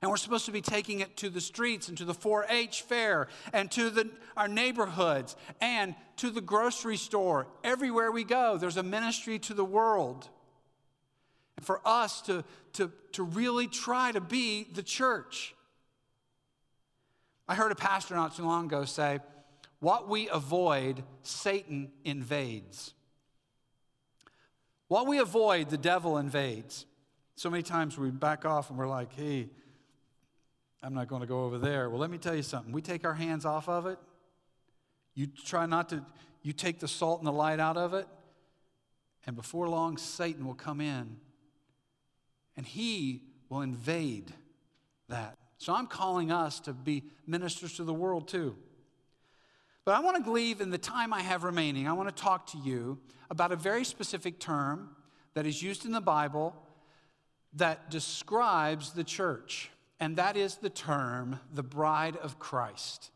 And 0.00 0.10
we're 0.10 0.16
supposed 0.16 0.46
to 0.46 0.52
be 0.52 0.62
taking 0.62 1.00
it 1.00 1.14
to 1.18 1.28
the 1.28 1.40
streets 1.40 1.88
and 1.88 1.98
to 1.98 2.06
the 2.06 2.14
4 2.14 2.46
H 2.48 2.80
fair 2.80 3.28
and 3.52 3.70
to 3.72 3.90
the, 3.90 4.10
our 4.38 4.48
neighborhoods 4.48 5.36
and 5.60 5.94
to 6.16 6.30
the 6.30 6.40
grocery 6.40 6.96
store. 6.96 7.46
Everywhere 7.62 8.10
we 8.10 8.24
go, 8.24 8.56
there's 8.56 8.78
a 8.78 8.82
ministry 8.82 9.38
to 9.40 9.52
the 9.52 9.64
world. 9.66 10.30
And 11.56 11.64
for 11.64 11.80
us 11.84 12.20
to, 12.22 12.44
to, 12.74 12.90
to 13.12 13.22
really 13.22 13.66
try 13.66 14.12
to 14.12 14.20
be 14.20 14.64
the 14.72 14.82
church. 14.82 15.54
I 17.46 17.54
heard 17.54 17.72
a 17.72 17.76
pastor 17.76 18.14
not 18.14 18.36
too 18.36 18.44
long 18.44 18.66
ago 18.66 18.84
say, 18.84 19.20
What 19.80 20.08
we 20.08 20.28
avoid, 20.28 21.04
Satan 21.22 21.90
invades. 22.04 22.94
What 24.88 25.06
we 25.06 25.18
avoid, 25.18 25.70
the 25.70 25.78
devil 25.78 26.18
invades. 26.18 26.86
So 27.36 27.50
many 27.50 27.62
times 27.62 27.98
we 27.98 28.10
back 28.10 28.44
off 28.44 28.70
and 28.70 28.78
we're 28.78 28.86
like, 28.86 29.12
hey, 29.12 29.48
I'm 30.82 30.94
not 30.94 31.08
going 31.08 31.22
to 31.22 31.26
go 31.26 31.44
over 31.44 31.58
there. 31.58 31.88
Well, 31.90 31.98
let 31.98 32.10
me 32.10 32.18
tell 32.18 32.34
you 32.34 32.42
something. 32.42 32.72
We 32.72 32.82
take 32.82 33.04
our 33.04 33.14
hands 33.14 33.44
off 33.44 33.68
of 33.68 33.86
it. 33.86 33.98
You 35.14 35.26
try 35.26 35.66
not 35.66 35.88
to, 35.88 36.04
you 36.42 36.52
take 36.52 36.78
the 36.78 36.88
salt 36.88 37.20
and 37.20 37.26
the 37.26 37.32
light 37.32 37.58
out 37.58 37.76
of 37.76 37.94
it, 37.94 38.06
and 39.26 39.34
before 39.34 39.68
long, 39.68 39.96
Satan 39.96 40.46
will 40.46 40.54
come 40.54 40.80
in 40.80 41.16
and 42.56 42.66
he 42.66 43.22
will 43.48 43.62
invade 43.62 44.32
that. 45.08 45.36
So 45.58 45.72
I'm 45.74 45.86
calling 45.86 46.30
us 46.30 46.60
to 46.60 46.72
be 46.72 47.04
ministers 47.26 47.74
to 47.76 47.84
the 47.84 47.94
world 47.94 48.28
too. 48.28 48.56
But 49.84 49.94
I 49.94 50.00
want 50.00 50.24
to 50.24 50.30
leave 50.30 50.60
in 50.60 50.70
the 50.70 50.78
time 50.78 51.12
I 51.12 51.20
have 51.20 51.44
remaining, 51.44 51.86
I 51.86 51.92
want 51.92 52.14
to 52.14 52.22
talk 52.22 52.46
to 52.48 52.58
you 52.58 52.98
about 53.30 53.52
a 53.52 53.56
very 53.56 53.84
specific 53.84 54.38
term 54.38 54.96
that 55.34 55.46
is 55.46 55.62
used 55.62 55.84
in 55.84 55.92
the 55.92 56.00
Bible 56.00 56.54
that 57.54 57.90
describes 57.90 58.92
the 58.92 59.04
church, 59.04 59.70
and 60.00 60.16
that 60.16 60.36
is 60.36 60.56
the 60.56 60.70
term 60.70 61.38
the 61.52 61.62
bride 61.62 62.16
of 62.16 62.38
Christ. 62.38 63.10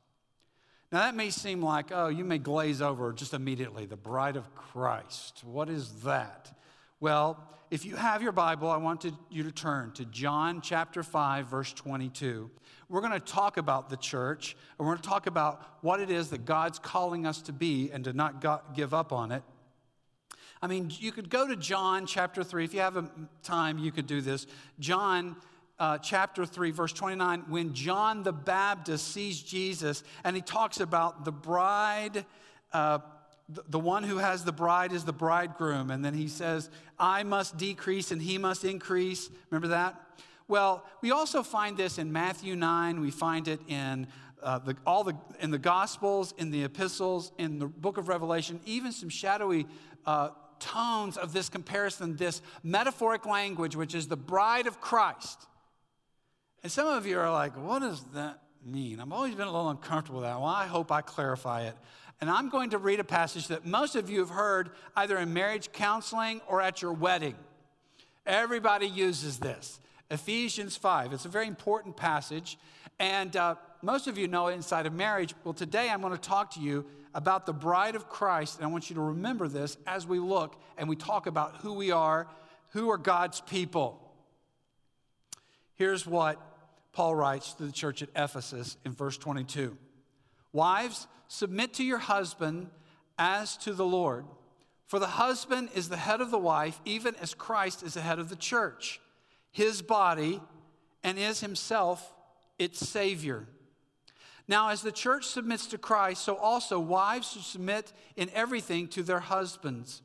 Now, 0.90 1.00
that 1.00 1.14
may 1.14 1.30
seem 1.30 1.60
like, 1.60 1.90
oh, 1.92 2.08
you 2.08 2.24
may 2.24 2.38
glaze 2.38 2.80
over 2.80 3.12
just 3.12 3.34
immediately, 3.34 3.84
the 3.84 3.96
bride 3.96 4.36
of 4.36 4.54
Christ. 4.54 5.42
What 5.44 5.68
is 5.68 5.90
that? 6.04 6.56
Well, 6.98 7.38
if 7.70 7.84
you 7.84 7.96
have 7.96 8.22
your 8.22 8.32
Bible, 8.32 8.70
I 8.70 8.78
want 8.78 9.02
to, 9.02 9.12
you 9.30 9.42
to 9.42 9.52
turn 9.52 9.92
to 9.92 10.04
John 10.06 10.62
chapter 10.62 11.02
5, 11.02 11.46
verse 11.46 11.72
22. 11.74 12.50
We're 12.88 13.00
going 13.02 13.12
to 13.12 13.20
talk 13.20 13.58
about 13.58 13.90
the 13.90 13.96
church, 13.96 14.56
and 14.78 14.86
we're 14.86 14.94
going 14.94 15.02
to 15.02 15.08
talk 15.08 15.26
about 15.26 15.78
what 15.82 16.00
it 16.00 16.10
is 16.10 16.30
that 16.30 16.46
God's 16.46 16.78
calling 16.78 17.26
us 17.26 17.42
to 17.42 17.52
be 17.52 17.90
and 17.92 18.04
to 18.04 18.14
not 18.14 18.74
give 18.74 18.94
up 18.94 19.12
on 19.12 19.32
it. 19.32 19.42
I 20.62 20.66
mean, 20.66 20.90
you 20.98 21.12
could 21.12 21.28
go 21.28 21.46
to 21.46 21.56
John 21.56 22.06
chapter 22.06 22.42
3. 22.42 22.64
If 22.64 22.72
you 22.72 22.80
have 22.80 22.96
a 22.96 23.10
time, 23.42 23.78
you 23.78 23.92
could 23.92 24.06
do 24.06 24.22
this. 24.22 24.46
John 24.80 25.36
uh, 25.78 25.98
chapter 25.98 26.46
3, 26.46 26.70
verse 26.70 26.92
29, 26.94 27.44
when 27.48 27.74
John 27.74 28.22
the 28.22 28.32
Baptist 28.32 29.12
sees 29.12 29.42
Jesus 29.42 30.02
and 30.24 30.34
he 30.34 30.42
talks 30.42 30.80
about 30.80 31.26
the 31.26 31.32
bride, 31.32 32.24
uh, 32.72 32.98
the, 33.48 33.78
one 33.78 34.02
who 34.02 34.18
has 34.18 34.44
the 34.44 34.52
bride 34.52 34.92
is 34.92 35.04
the 35.04 35.12
bridegroom. 35.12 35.90
And 35.90 36.04
then 36.04 36.14
he 36.14 36.28
says, 36.28 36.68
I 36.98 37.22
must 37.22 37.56
decrease 37.56 38.10
and 38.10 38.20
he 38.20 38.36
must 38.36 38.64
increase. 38.64 39.30
Remember 39.50 39.68
that? 39.68 40.00
Well, 40.48 40.84
we 41.00 41.10
also 41.10 41.42
find 41.42 41.76
this 41.76 41.98
in 41.98 42.12
Matthew 42.12 42.56
9. 42.56 43.00
We 43.00 43.10
find 43.10 43.48
it 43.48 43.60
in 43.68 44.06
uh, 44.42 44.58
the, 44.58 44.76
all 44.86 45.04
the, 45.04 45.14
in 45.40 45.50
the 45.50 45.58
Gospels, 45.58 46.32
in 46.38 46.50
the 46.50 46.64
epistles, 46.64 47.32
in 47.38 47.58
the 47.58 47.66
book 47.66 47.98
of 47.98 48.08
Revelation, 48.08 48.60
even 48.64 48.92
some 48.92 49.08
shadowy 49.08 49.66
uh, 50.06 50.30
tones 50.58 51.16
of 51.16 51.32
this 51.32 51.48
comparison, 51.48 52.16
this 52.16 52.42
metaphoric 52.62 53.26
language, 53.26 53.76
which 53.76 53.94
is 53.94 54.08
the 54.08 54.16
bride 54.16 54.66
of 54.66 54.80
Christ. 54.80 55.46
And 56.62 56.70
some 56.70 56.86
of 56.86 57.06
you 57.06 57.18
are 57.18 57.30
like, 57.30 57.56
what 57.56 57.80
does 57.80 58.02
that 58.14 58.42
mean? 58.64 59.00
I've 59.00 59.12
always 59.12 59.34
been 59.34 59.46
a 59.46 59.52
little 59.52 59.70
uncomfortable 59.70 60.20
with 60.20 60.28
that. 60.28 60.36
Well, 60.36 60.46
I 60.46 60.66
hope 60.66 60.90
I 60.90 61.00
clarify 61.02 61.62
it. 61.62 61.76
And 62.20 62.28
I'm 62.28 62.48
going 62.48 62.70
to 62.70 62.78
read 62.78 62.98
a 62.98 63.04
passage 63.04 63.48
that 63.48 63.64
most 63.64 63.94
of 63.94 64.10
you 64.10 64.18
have 64.20 64.30
heard 64.30 64.70
either 64.96 65.16
in 65.18 65.32
marriage 65.32 65.70
counseling 65.72 66.40
or 66.48 66.60
at 66.60 66.82
your 66.82 66.92
wedding. 66.92 67.36
Everybody 68.26 68.86
uses 68.86 69.38
this. 69.38 69.80
Ephesians 70.10 70.76
5. 70.76 71.12
It's 71.12 71.26
a 71.26 71.28
very 71.28 71.46
important 71.46 71.96
passage. 71.96 72.58
And 72.98 73.36
uh, 73.36 73.54
most 73.82 74.08
of 74.08 74.18
you 74.18 74.26
know 74.26 74.48
it 74.48 74.54
inside 74.54 74.86
of 74.86 74.92
marriage. 74.92 75.34
Well, 75.44 75.54
today 75.54 75.88
I'm 75.88 76.00
going 76.00 76.12
to 76.12 76.18
talk 76.18 76.54
to 76.54 76.60
you 76.60 76.84
about 77.14 77.46
the 77.46 77.52
bride 77.52 77.94
of 77.94 78.08
Christ. 78.08 78.58
And 78.58 78.66
I 78.66 78.68
want 78.68 78.90
you 78.90 78.96
to 78.96 79.02
remember 79.02 79.46
this 79.46 79.76
as 79.86 80.06
we 80.06 80.18
look 80.18 80.60
and 80.76 80.88
we 80.88 80.96
talk 80.96 81.26
about 81.26 81.58
who 81.58 81.74
we 81.74 81.92
are, 81.92 82.26
who 82.70 82.90
are 82.90 82.98
God's 82.98 83.40
people. 83.42 84.02
Here's 85.74 86.04
what 86.06 86.40
Paul 86.92 87.14
writes 87.14 87.52
to 87.54 87.64
the 87.64 87.72
church 87.72 88.02
at 88.02 88.08
Ephesus 88.16 88.76
in 88.84 88.92
verse 88.92 89.16
22 89.16 89.76
Wives, 90.58 91.06
submit 91.28 91.74
to 91.74 91.84
your 91.84 91.98
husband 91.98 92.70
as 93.16 93.56
to 93.58 93.72
the 93.72 93.86
Lord. 93.86 94.24
For 94.88 94.98
the 94.98 95.06
husband 95.06 95.68
is 95.72 95.88
the 95.88 95.96
head 95.96 96.20
of 96.20 96.32
the 96.32 96.38
wife, 96.38 96.80
even 96.84 97.14
as 97.22 97.32
Christ 97.32 97.84
is 97.84 97.94
the 97.94 98.00
head 98.00 98.18
of 98.18 98.28
the 98.28 98.34
church, 98.34 99.00
his 99.52 99.82
body, 99.82 100.40
and 101.04 101.16
is 101.16 101.38
himself 101.38 102.12
its 102.58 102.80
Savior. 102.80 103.46
Now, 104.48 104.70
as 104.70 104.82
the 104.82 104.90
church 104.90 105.26
submits 105.26 105.68
to 105.68 105.78
Christ, 105.78 106.24
so 106.24 106.34
also 106.34 106.80
wives 106.80 107.30
should 107.30 107.42
submit 107.42 107.92
in 108.16 108.28
everything 108.34 108.88
to 108.88 109.04
their 109.04 109.20
husbands. 109.20 110.02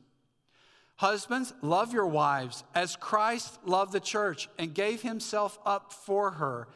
Husbands, 0.98 1.52
love 1.62 1.92
your 1.92 2.06
wives 2.06 2.62
as 2.76 2.94
Christ 2.94 3.58
loved 3.66 3.92
the 3.92 3.98
church 3.98 4.48
and 4.56 4.72
gave 4.72 5.02
himself 5.02 5.58
up 5.66 5.92
for 5.92 6.30
her, 6.30 6.68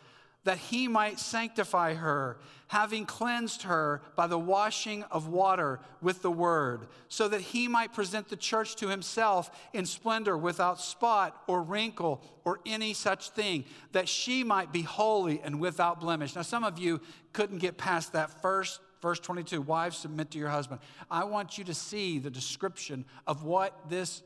that 0.44 0.58
he 0.58 0.88
might 0.88 1.18
sanctify 1.18 1.94
her, 1.94 2.38
having 2.68 3.04
cleansed 3.04 3.62
her 3.62 4.02
by 4.16 4.26
the 4.26 4.38
washing 4.38 5.02
of 5.04 5.28
water 5.28 5.80
with 6.00 6.22
the 6.22 6.30
word, 6.30 6.86
so 7.08 7.28
that 7.28 7.40
he 7.40 7.68
might 7.68 7.92
present 7.92 8.28
the 8.28 8.36
church 8.36 8.76
to 8.76 8.88
himself 8.88 9.50
in 9.72 9.84
splendor, 9.84 10.36
without 10.36 10.80
spot 10.80 11.42
or 11.46 11.62
wrinkle 11.62 12.22
or 12.44 12.60
any 12.64 12.94
such 12.94 13.30
thing, 13.30 13.64
that 13.92 14.08
she 14.08 14.44
might 14.44 14.72
be 14.72 14.82
holy 14.82 15.40
and 15.42 15.60
without 15.60 16.00
blemish. 16.00 16.34
Now, 16.34 16.42
some 16.42 16.64
of 16.64 16.78
you 16.78 17.00
couldn't 17.32 17.58
get 17.58 17.76
past 17.76 18.12
that 18.12 18.40
first 18.40 18.80
Verse 19.00 19.20
22 19.20 19.60
Wives, 19.60 19.96
submit 19.96 20.30
to 20.32 20.38
your 20.38 20.48
husband. 20.48 20.80
I 21.10 21.24
want 21.24 21.58
you 21.58 21.64
to 21.64 21.74
see 21.74 22.18
the 22.18 22.30
description 22.30 23.04
of 23.26 23.44
what 23.44 23.88
this, 23.88 24.22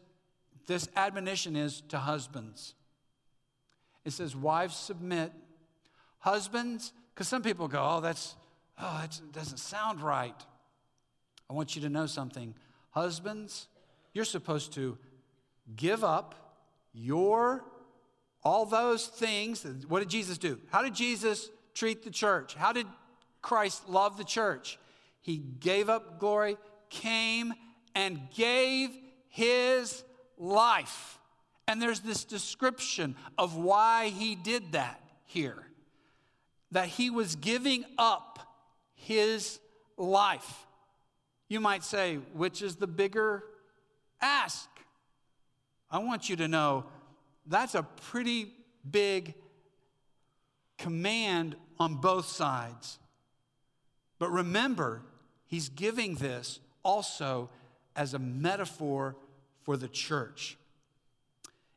this 0.66 0.88
admonition 0.96 1.56
is 1.56 1.82
to 1.88 1.98
husbands. 1.98 2.74
It 4.04 4.12
says, 4.12 4.34
Wives, 4.34 4.76
submit. 4.76 5.32
Husbands, 6.22 6.92
because 7.14 7.28
some 7.28 7.42
people 7.42 7.68
go, 7.68 7.80
Oh, 7.80 8.00
that's, 8.00 8.34
oh, 8.80 8.98
that 9.00 9.20
doesn't 9.32 9.58
sound 9.58 10.00
right. 10.00 10.34
I 11.48 11.52
want 11.52 11.76
you 11.76 11.82
to 11.82 11.88
know 11.88 12.06
something. 12.06 12.54
Husbands, 12.90 13.68
you're 14.14 14.24
supposed 14.24 14.72
to 14.72 14.98
give 15.76 16.02
up 16.02 16.34
your 16.92 17.64
all 18.44 18.66
those 18.66 19.06
things. 19.06 19.64
What 19.86 20.00
did 20.00 20.08
Jesus 20.08 20.36
do? 20.36 20.58
How 20.70 20.82
did 20.82 20.94
Jesus 20.94 21.48
treat 21.74 22.02
the 22.02 22.10
church? 22.10 22.54
How 22.54 22.72
did 22.72 22.86
Christ 23.42 23.88
love 23.88 24.16
the 24.16 24.24
church. 24.24 24.78
He 25.20 25.36
gave 25.36 25.88
up 25.88 26.18
glory, 26.18 26.56
came 26.88 27.52
and 27.94 28.20
gave 28.34 28.90
his 29.28 30.04
life. 30.38 31.18
And 31.68 31.82
there's 31.82 32.00
this 32.00 32.24
description 32.24 33.16
of 33.36 33.56
why 33.56 34.08
he 34.08 34.34
did 34.34 34.72
that 34.72 35.00
here 35.26 35.66
that 36.72 36.88
he 36.88 37.10
was 37.10 37.36
giving 37.36 37.84
up 37.96 38.40
his 38.94 39.60
life. 39.96 40.66
You 41.48 41.60
might 41.60 41.84
say, 41.84 42.16
which 42.32 42.62
is 42.62 42.76
the 42.76 42.86
bigger 42.86 43.44
ask? 44.20 44.68
I 45.90 45.98
want 45.98 46.28
you 46.28 46.36
to 46.36 46.48
know 46.48 46.86
that's 47.46 47.74
a 47.74 47.82
pretty 47.82 48.52
big 48.90 49.34
command 50.78 51.56
on 51.78 51.96
both 51.96 52.26
sides. 52.26 52.98
But 54.18 54.30
remember, 54.30 55.02
he's 55.46 55.68
giving 55.68 56.14
this 56.14 56.60
also 56.82 57.50
as 57.94 58.14
a 58.14 58.18
metaphor 58.18 59.16
for 59.62 59.76
the 59.76 59.88
church. 59.88 60.56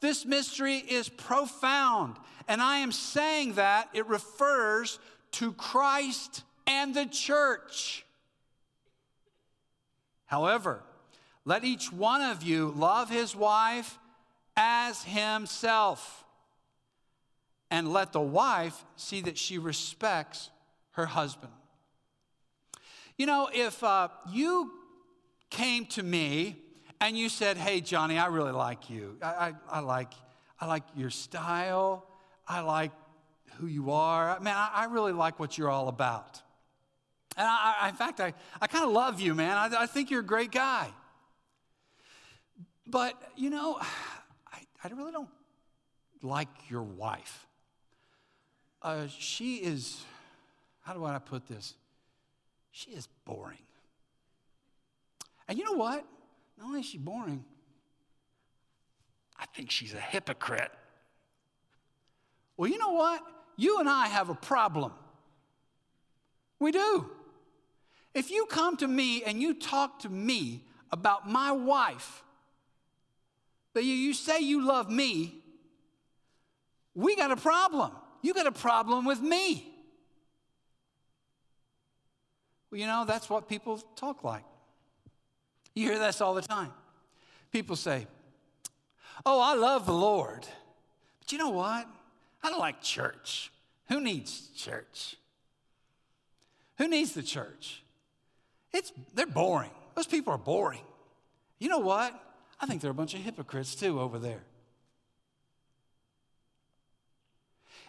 This 0.00 0.24
mystery 0.24 0.76
is 0.76 1.08
profound, 1.08 2.16
and 2.48 2.60
I 2.60 2.78
am 2.78 2.92
saying 2.92 3.54
that 3.54 3.88
it 3.92 4.06
refers 4.06 4.98
to 5.32 5.52
Christ 5.52 6.42
and 6.66 6.94
the 6.94 7.06
church. 7.06 8.04
However, 10.26 10.82
let 11.44 11.64
each 11.64 11.92
one 11.92 12.22
of 12.22 12.42
you 12.42 12.72
love 12.76 13.08
his 13.08 13.34
wife 13.34 13.98
as 14.56 15.02
himself, 15.04 16.24
and 17.70 17.92
let 17.92 18.12
the 18.12 18.20
wife 18.20 18.84
see 18.96 19.20
that 19.22 19.38
she 19.38 19.58
respects 19.58 20.50
her 20.92 21.06
husband. 21.06 21.52
You 23.16 23.26
know, 23.26 23.48
if 23.52 23.82
uh, 23.82 24.08
you 24.30 24.72
came 25.50 25.86
to 25.86 26.02
me 26.02 26.56
and 27.00 27.16
you 27.16 27.28
said, 27.28 27.56
Hey, 27.56 27.80
Johnny, 27.80 28.18
I 28.18 28.26
really 28.26 28.52
like 28.52 28.90
you. 28.90 29.16
I, 29.22 29.26
I, 29.26 29.52
I 29.70 29.80
like, 29.80 30.12
I 30.60 30.66
like 30.66 30.82
your 30.96 31.10
style. 31.10 32.06
I 32.48 32.60
like 32.60 32.92
who 33.56 33.66
you 33.66 33.90
are. 33.90 34.38
Man, 34.40 34.54
I, 34.56 34.70
I 34.74 34.84
really 34.86 35.12
like 35.12 35.38
what 35.38 35.56
you're 35.56 35.70
all 35.70 35.88
about. 35.88 36.40
And 37.36 37.46
I, 37.46 37.74
I 37.82 37.88
in 37.88 37.94
fact, 37.94 38.20
I, 38.20 38.32
I 38.60 38.66
kind 38.66 38.84
of 38.84 38.90
love 38.90 39.20
you, 39.20 39.34
man. 39.34 39.56
I, 39.56 39.82
I 39.82 39.86
think 39.86 40.10
you're 40.10 40.20
a 40.20 40.24
great 40.24 40.52
guy. 40.52 40.88
But, 42.86 43.20
you 43.36 43.50
know, 43.50 43.78
I, 43.80 44.58
I 44.84 44.88
really 44.88 45.12
don't 45.12 45.28
like 46.22 46.48
your 46.68 46.82
wife. 46.82 47.46
Uh, 48.80 49.06
she 49.08 49.56
is 49.56 50.04
how 50.86 50.94
do 50.94 51.04
I 51.04 51.18
put 51.18 51.48
this? 51.48 51.74
She 52.70 52.92
is 52.92 53.08
boring. 53.24 53.58
And 55.48 55.58
you 55.58 55.64
know 55.64 55.72
what? 55.72 56.06
Not 56.58 56.68
only 56.68 56.80
is 56.80 56.86
she 56.86 56.98
boring, 56.98 57.44
I 59.38 59.46
think 59.46 59.70
she's 59.70 59.92
a 59.94 60.00
hypocrite. 60.00 60.70
Well, 62.56 62.70
you 62.70 62.78
know 62.78 62.92
what? 62.92 63.22
You 63.56 63.80
and 63.80 63.88
I 63.88 64.06
have 64.06 64.28
a 64.28 64.34
problem. 64.34 64.92
We 66.58 66.72
do. 66.72 67.10
If 68.14 68.30
you 68.30 68.46
come 68.46 68.76
to 68.78 68.88
me 68.88 69.22
and 69.24 69.40
you 69.40 69.54
talk 69.54 70.00
to 70.00 70.08
me 70.08 70.64
about 70.90 71.28
my 71.28 71.52
wife, 71.52 72.22
but 73.74 73.84
you, 73.84 73.92
you 73.92 74.14
say 74.14 74.40
you 74.40 74.66
love 74.66 74.90
me, 74.90 75.34
we 76.94 77.14
got 77.14 77.30
a 77.30 77.36
problem. 77.36 77.92
You 78.22 78.32
got 78.32 78.46
a 78.46 78.52
problem 78.52 79.04
with 79.04 79.20
me. 79.20 79.66
Well, 82.70 82.80
you 82.80 82.86
know, 82.86 83.04
that's 83.06 83.28
what 83.28 83.48
people 83.48 83.78
talk 83.96 84.24
like. 84.24 84.44
You 85.76 85.90
hear 85.90 85.98
this 85.98 86.22
all 86.22 86.34
the 86.34 86.42
time. 86.42 86.72
People 87.52 87.76
say, 87.76 88.06
Oh, 89.24 89.40
I 89.40 89.54
love 89.54 89.86
the 89.86 89.92
Lord. 89.92 90.46
But 91.20 91.32
you 91.32 91.38
know 91.38 91.50
what? 91.50 91.86
I 92.42 92.50
don't 92.50 92.58
like 92.58 92.80
church. 92.80 93.52
Who 93.88 94.00
needs 94.00 94.48
church? 94.56 95.16
Who 96.78 96.88
needs 96.88 97.12
the 97.12 97.22
church? 97.22 97.82
It's, 98.72 98.92
they're 99.14 99.26
boring. 99.26 99.70
Those 99.94 100.06
people 100.06 100.32
are 100.32 100.38
boring. 100.38 100.82
You 101.58 101.68
know 101.68 101.78
what? 101.78 102.18
I 102.60 102.66
think 102.66 102.80
they're 102.80 102.90
a 102.90 102.94
bunch 102.94 103.14
of 103.14 103.20
hypocrites 103.20 103.74
too 103.74 104.00
over 104.00 104.18
there. 104.18 104.42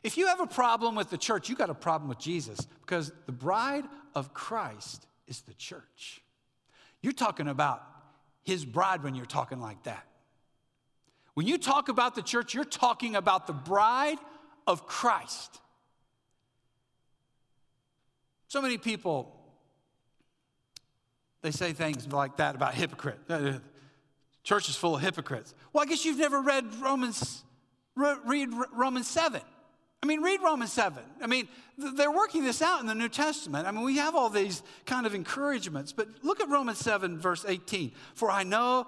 If 0.03 0.17
you 0.17 0.27
have 0.27 0.39
a 0.39 0.47
problem 0.47 0.95
with 0.95 1.09
the 1.09 1.17
church, 1.17 1.49
you 1.49 1.55
got 1.55 1.69
a 1.69 1.73
problem 1.73 2.09
with 2.09 2.19
Jesus 2.19 2.59
because 2.81 3.11
the 3.25 3.31
bride 3.31 3.85
of 4.13 4.33
Christ 4.33 5.07
is 5.27 5.41
the 5.41 5.53
church. 5.53 6.21
You're 7.01 7.13
talking 7.13 7.47
about 7.47 7.81
his 8.43 8.65
bride 8.65 9.03
when 9.03 9.15
you're 9.15 9.25
talking 9.25 9.59
like 9.59 9.83
that. 9.83 10.05
When 11.33 11.45
you 11.45 11.57
talk 11.57 11.89
about 11.89 12.15
the 12.15 12.21
church, 12.21 12.53
you're 12.53 12.63
talking 12.63 13.15
about 13.15 13.45
the 13.45 13.53
bride 13.53 14.17
of 14.65 14.87
Christ. 14.87 15.59
So 18.47 18.61
many 18.61 18.77
people, 18.77 19.35
they 21.41 21.51
say 21.51 21.73
things 21.73 22.07
like 22.07 22.37
that 22.37 22.55
about 22.55 22.73
hypocrite. 22.73 23.19
Uh, 23.29 23.33
uh, 23.33 23.59
church 24.43 24.69
is 24.69 24.75
full 24.75 24.95
of 24.95 25.01
hypocrites. 25.01 25.53
Well, 25.73 25.83
I 25.83 25.85
guess 25.85 26.05
you've 26.05 26.17
never 26.17 26.41
read 26.41 26.65
Romans, 26.75 27.43
read 27.95 28.49
Romans 28.73 29.07
7. 29.07 29.41
I 30.03 30.05
mean, 30.05 30.21
read 30.21 30.41
Romans 30.43 30.71
7. 30.73 31.03
I 31.21 31.27
mean, 31.27 31.47
they're 31.77 32.11
working 32.11 32.43
this 32.43 32.61
out 32.61 32.81
in 32.81 32.87
the 32.87 32.95
New 32.95 33.09
Testament. 33.09 33.67
I 33.67 33.71
mean, 33.71 33.83
we 33.83 33.97
have 33.97 34.15
all 34.15 34.29
these 34.29 34.61
kind 34.85 35.05
of 35.05 35.15
encouragements, 35.15 35.91
but 35.91 36.07
look 36.23 36.39
at 36.39 36.49
Romans 36.49 36.77
7, 36.77 37.17
verse 37.17 37.45
18. 37.47 37.91
For 38.13 38.29
I 38.29 38.43
know, 38.43 38.87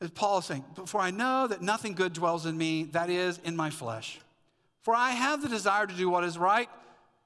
as 0.00 0.10
Paul 0.10 0.38
is 0.38 0.46
saying, 0.46 0.64
for 0.86 1.00
I 1.00 1.10
know 1.10 1.46
that 1.46 1.60
nothing 1.60 1.92
good 1.92 2.14
dwells 2.14 2.46
in 2.46 2.56
me, 2.56 2.84
that 2.92 3.10
is, 3.10 3.38
in 3.44 3.54
my 3.54 3.70
flesh. 3.70 4.18
For 4.82 4.94
I 4.94 5.10
have 5.10 5.42
the 5.42 5.48
desire 5.48 5.86
to 5.86 5.94
do 5.94 6.08
what 6.08 6.24
is 6.24 6.38
right, 6.38 6.68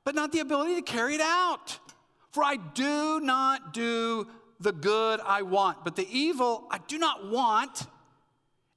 but 0.04 0.14
not 0.14 0.32
the 0.32 0.40
ability 0.40 0.74
to 0.74 0.82
carry 0.82 1.14
it 1.14 1.20
out. 1.20 1.78
For 2.32 2.42
I 2.42 2.56
do 2.56 3.20
not 3.20 3.72
do 3.72 4.26
the 4.58 4.72
good 4.72 5.20
I 5.24 5.42
want, 5.42 5.84
but 5.84 5.94
the 5.94 6.08
evil 6.10 6.66
I 6.68 6.78
do 6.88 6.98
not 6.98 7.30
want 7.30 7.86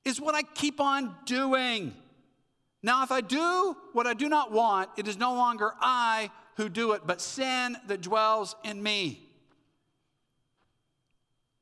is 0.06 0.22
what 0.22 0.36
I 0.36 0.44
keep 0.44 0.80
on 0.80 1.16
doing. 1.26 1.94
Now, 2.88 3.04
if 3.04 3.12
I 3.12 3.20
do 3.20 3.76
what 3.92 4.08
I 4.08 4.14
do 4.14 4.30
not 4.30 4.54
want, 4.54 4.92
it 4.96 5.10
is 5.10 5.18
no 5.18 5.34
longer 5.34 5.74
I 5.82 6.32
who 6.56 6.70
do 6.70 6.94
it, 6.94 7.02
but 7.06 7.20
sin 7.20 7.76
that 7.88 8.00
dwells 8.00 8.56
in 8.64 8.82
me. 8.82 9.28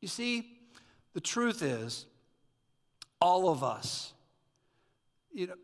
You 0.01 0.07
see, 0.07 0.45
the 1.15 1.19
truth 1.19 1.63
is, 1.63 2.05
all 3.19 3.49
of 3.49 3.63
us 3.63 4.13
you 5.33 5.47
know, 5.47 5.55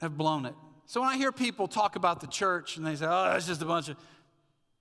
have 0.00 0.16
blown 0.16 0.46
it. 0.46 0.54
So 0.86 1.02
when 1.02 1.10
I 1.10 1.18
hear 1.18 1.32
people 1.32 1.68
talk 1.68 1.96
about 1.96 2.22
the 2.22 2.26
church 2.26 2.78
and 2.78 2.86
they 2.86 2.96
say, 2.96 3.04
oh, 3.06 3.34
it's 3.36 3.46
just 3.46 3.60
a 3.60 3.66
bunch 3.66 3.90
of, 3.90 3.98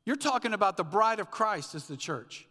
you're 0.06 0.16
talking 0.16 0.54
about 0.54 0.78
the 0.78 0.86
bride 0.86 1.20
of 1.20 1.32
Christ 1.32 1.76
as 1.76 1.86
the 1.88 1.98
church. 1.98 2.48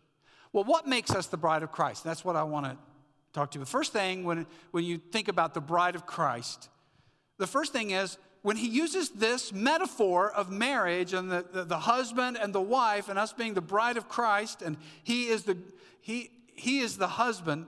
Well, 0.52 0.64
what 0.64 0.86
makes 0.86 1.12
us 1.12 1.26
the 1.26 1.38
bride 1.38 1.62
of 1.62 1.72
Christ? 1.72 2.04
That's 2.04 2.22
what 2.22 2.36
I 2.36 2.42
want 2.42 2.66
to 2.66 2.76
talk 3.32 3.50
to 3.52 3.58
you. 3.58 3.64
The 3.64 3.70
first 3.70 3.94
thing, 3.94 4.24
when, 4.24 4.46
when 4.72 4.84
you 4.84 4.98
think 4.98 5.28
about 5.28 5.54
the 5.54 5.62
bride 5.62 5.94
of 5.94 6.04
Christ, 6.04 6.68
the 7.42 7.46
first 7.46 7.72
thing 7.72 7.90
is 7.90 8.18
when 8.42 8.56
he 8.56 8.68
uses 8.68 9.10
this 9.10 9.52
metaphor 9.52 10.30
of 10.30 10.50
marriage 10.50 11.12
and 11.12 11.30
the, 11.30 11.44
the, 11.52 11.64
the, 11.64 11.78
husband 11.78 12.38
and 12.40 12.52
the 12.52 12.60
wife 12.60 13.08
and 13.08 13.18
us 13.18 13.32
being 13.32 13.54
the 13.54 13.60
bride 13.60 13.96
of 13.96 14.08
Christ 14.08 14.62
and 14.62 14.76
he 15.02 15.28
is 15.28 15.44
the 15.44 15.56
he 16.00 16.30
he 16.54 16.80
is 16.80 16.96
the 16.96 17.08
husband 17.08 17.66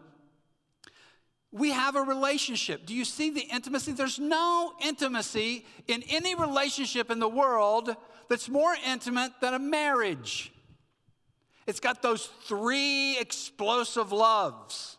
we 1.54 1.70
have 1.70 1.94
a 1.94 2.02
relationship. 2.02 2.84
Do 2.84 2.94
you 2.94 3.04
see 3.04 3.30
the 3.30 3.42
intimacy? 3.42 3.92
There's 3.92 4.18
no 4.18 4.72
intimacy 4.84 5.64
in 5.86 6.02
any 6.10 6.34
relationship 6.34 7.12
in 7.12 7.20
the 7.20 7.28
world 7.28 7.94
that's 8.28 8.48
more 8.48 8.74
intimate 8.84 9.30
than 9.40 9.54
a 9.54 9.60
marriage. 9.60 10.52
It's 11.68 11.78
got 11.78 12.02
those 12.02 12.26
three 12.48 13.16
explosive 13.20 14.10
loves. 14.10 14.96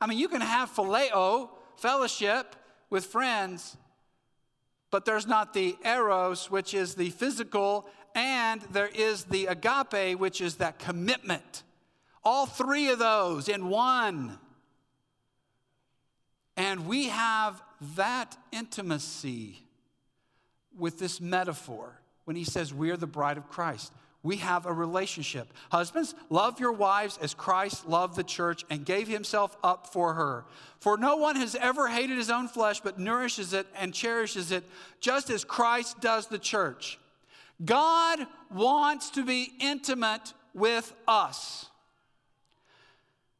I 0.00 0.06
mean, 0.06 0.18
you 0.18 0.28
can 0.28 0.42
have 0.42 0.70
phileo, 0.70 1.50
fellowship 1.76 2.54
with 2.88 3.06
friends, 3.06 3.76
but 4.94 5.04
there's 5.04 5.26
not 5.26 5.54
the 5.54 5.76
eros, 5.84 6.52
which 6.52 6.72
is 6.72 6.94
the 6.94 7.10
physical, 7.10 7.84
and 8.14 8.60
there 8.70 8.86
is 8.94 9.24
the 9.24 9.46
agape, 9.46 10.16
which 10.20 10.40
is 10.40 10.54
that 10.58 10.78
commitment. 10.78 11.64
All 12.22 12.46
three 12.46 12.90
of 12.90 13.00
those 13.00 13.48
in 13.48 13.68
one. 13.68 14.38
And 16.56 16.86
we 16.86 17.06
have 17.06 17.60
that 17.96 18.36
intimacy 18.52 19.66
with 20.78 21.00
this 21.00 21.20
metaphor 21.20 21.98
when 22.22 22.36
he 22.36 22.44
says 22.44 22.72
we 22.72 22.92
are 22.92 22.96
the 22.96 23.08
bride 23.08 23.36
of 23.36 23.48
Christ 23.48 23.92
we 24.24 24.38
have 24.38 24.64
a 24.64 24.72
relationship. 24.72 25.52
Husbands, 25.70 26.14
love 26.30 26.58
your 26.58 26.72
wives 26.72 27.18
as 27.20 27.34
Christ 27.34 27.86
loved 27.86 28.16
the 28.16 28.24
church 28.24 28.64
and 28.70 28.84
gave 28.84 29.06
himself 29.06 29.54
up 29.62 29.92
for 29.92 30.14
her. 30.14 30.46
For 30.80 30.96
no 30.96 31.16
one 31.16 31.36
has 31.36 31.54
ever 31.54 31.88
hated 31.88 32.16
his 32.16 32.30
own 32.30 32.48
flesh, 32.48 32.80
but 32.80 32.98
nourishes 32.98 33.52
it 33.52 33.66
and 33.78 33.92
cherishes 33.92 34.50
it, 34.50 34.64
just 34.98 35.28
as 35.28 35.44
Christ 35.44 36.00
does 36.00 36.26
the 36.26 36.38
church. 36.38 36.98
God 37.62 38.26
wants 38.50 39.10
to 39.10 39.24
be 39.24 39.52
intimate 39.60 40.32
with 40.54 40.92
us. 41.06 41.66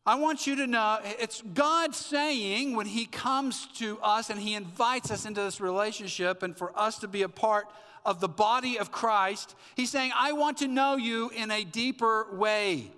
I 0.07 0.17
want 0.17 0.47
you 0.47 0.57
to 0.57 0.67
know 0.67 0.99
it's 1.03 1.41
God 1.41 1.95
saying 1.95 2.77
when 2.77 2.85
He 2.85 3.07
comes 3.07 3.67
to 3.79 3.99
us 4.03 4.29
and 4.29 4.39
He 4.39 4.55
invites 4.55 5.11
us 5.11 5.25
into 5.25 5.41
this 5.41 5.63
relationship 5.63 6.43
and 6.43 6.55
for 6.55 6.79
us 6.79 6.99
to 6.99 7.09
be 7.09 7.23
a 7.23 7.29
part 7.29 7.69
of 8.05 8.21
the 8.21 8.29
body 8.29 8.79
of 8.79 8.93
Christ, 8.93 9.55
he's 9.77 9.91
saying, 9.91 10.13
I 10.15 10.33
want 10.33 10.59
to 10.59 10.69
know 10.69 10.97
you 10.97 11.31
in 11.31 11.51
a 11.51 11.65
deeper 11.65 12.27
way. 12.37 12.91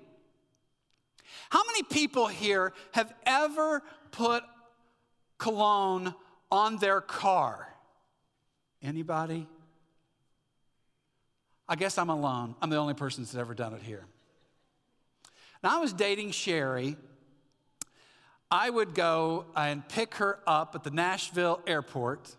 How 1.50 1.62
many 1.64 1.82
people 1.84 2.26
here 2.26 2.72
have 2.92 3.14
ever 3.24 3.82
put 4.10 4.42
cologne 5.38 6.14
on 6.50 6.78
their 6.78 7.00
car? 7.00 7.72
Anybody? 8.82 9.46
I 11.68 11.76
guess 11.76 11.98
I'm 11.98 12.10
alone. 12.10 12.54
I'm 12.60 12.70
the 12.70 12.76
only 12.76 12.94
person 12.94 13.24
that's 13.24 13.34
ever 13.34 13.54
done 13.54 13.74
it 13.74 13.82
here. 13.82 14.04
Now, 15.62 15.76
I 15.76 15.80
was 15.80 15.92
dating 15.92 16.32
Sherry. 16.32 16.96
I 18.50 18.70
would 18.70 18.94
go 18.94 19.46
and 19.56 19.88
pick 19.88 20.16
her 20.16 20.38
up 20.46 20.74
at 20.74 20.84
the 20.84 20.90
Nashville 20.90 21.60
airport 21.66 22.36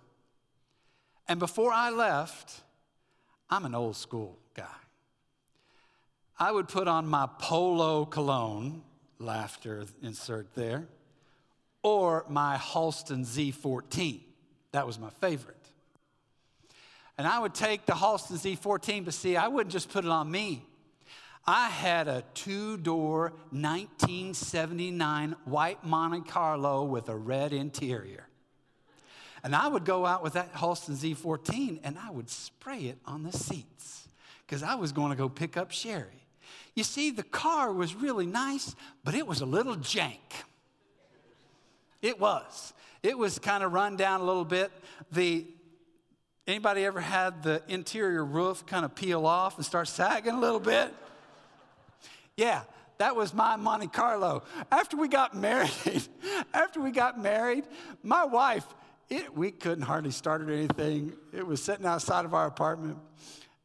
and 1.27 1.39
before 1.39 1.71
I 1.71 1.89
left, 1.89 2.61
I'm 3.49 3.65
an 3.65 3.75
old 3.75 3.95
school 3.95 4.37
guy. 4.53 4.65
I 6.39 6.51
would 6.51 6.67
put 6.67 6.87
on 6.87 7.07
my 7.07 7.27
polo 7.39 8.05
cologne, 8.05 8.83
laughter 9.19 9.85
insert 10.03 10.53
there, 10.53 10.87
or 11.81 12.25
my 12.29 12.57
Halston 12.57 13.25
Z14. 13.25 14.19
That 14.71 14.85
was 14.85 14.99
my 14.99 15.09
favorite. 15.09 15.55
And 17.17 17.25
I 17.25 17.39
would 17.39 17.55
take 17.55 17.85
the 17.85 17.93
Halston 17.93 18.37
Z14, 18.37 19.05
but 19.05 19.13
see, 19.13 19.35
I 19.35 19.47
wouldn't 19.47 19.71
just 19.71 19.89
put 19.89 20.05
it 20.05 20.11
on 20.11 20.29
me. 20.29 20.63
I 21.47 21.69
had 21.69 22.07
a 22.07 22.23
two 22.33 22.77
door 22.77 23.31
1979 23.51 25.35
white 25.45 25.83
Monte 25.83 26.29
Carlo 26.29 26.83
with 26.83 27.09
a 27.09 27.15
red 27.15 27.53
interior. 27.53 28.26
And 29.47 29.55
I 29.55 29.69
would 29.69 29.85
go 29.85 30.05
out 30.05 30.23
with 30.23 30.33
that 30.33 30.53
Halston 30.53 30.97
Z14 30.97 31.79
and 31.85 31.97
I 31.97 32.09
would 32.09 32.29
spray 32.29 32.79
it 32.79 32.97
on 33.05 33.23
the 33.23 33.31
seats 33.31 34.09
because 34.45 34.61
I 34.61 34.75
was 34.75 34.91
going 34.91 35.11
to 35.11 35.15
go 35.15 35.29
pick 35.29 35.55
up 35.55 35.71
Sherry. 35.71 36.25
You 36.75 36.83
see, 36.83 37.11
the 37.11 37.23
car 37.23 37.71
was 37.71 37.95
really 37.95 38.25
nice, 38.25 38.75
but 39.05 39.15
it 39.15 39.25
was 39.25 39.39
a 39.39 39.45
little 39.45 39.77
jank. 39.77 40.19
It 42.01 42.19
was. 42.19 42.73
It 43.01 43.17
was 43.17 43.39
kind 43.39 43.63
of 43.63 43.71
run 43.71 43.95
down 43.95 44.19
a 44.19 44.25
little 44.25 44.43
bit. 44.43 44.69
The 45.13 45.45
anybody 46.45 46.83
ever 46.83 46.99
had 46.99 47.41
the 47.41 47.63
interior 47.69 48.25
roof 48.25 48.65
kind 48.65 48.83
of 48.83 48.95
peel 48.95 49.25
off 49.25 49.55
and 49.55 49.65
start 49.65 49.87
sagging 49.87 50.33
a 50.33 50.39
little 50.41 50.59
bit? 50.59 50.93
Yeah, 52.35 52.63
that 52.97 53.15
was 53.15 53.33
my 53.33 53.55
Monte 53.55 53.87
Carlo. 53.87 54.43
After 54.69 54.97
we 54.97 55.07
got 55.07 55.37
married, 55.37 55.71
after 56.53 56.81
we 56.81 56.91
got 56.91 57.17
married, 57.17 57.63
my 58.03 58.25
wife 58.25 58.65
it, 59.09 59.35
we 59.35 59.51
couldn't 59.51 59.83
hardly 59.83 60.11
start 60.11 60.41
it 60.41 60.49
or 60.49 60.53
anything. 60.53 61.13
It 61.31 61.45
was 61.45 61.63
sitting 61.63 61.85
outside 61.85 62.25
of 62.25 62.33
our 62.33 62.45
apartment. 62.45 62.97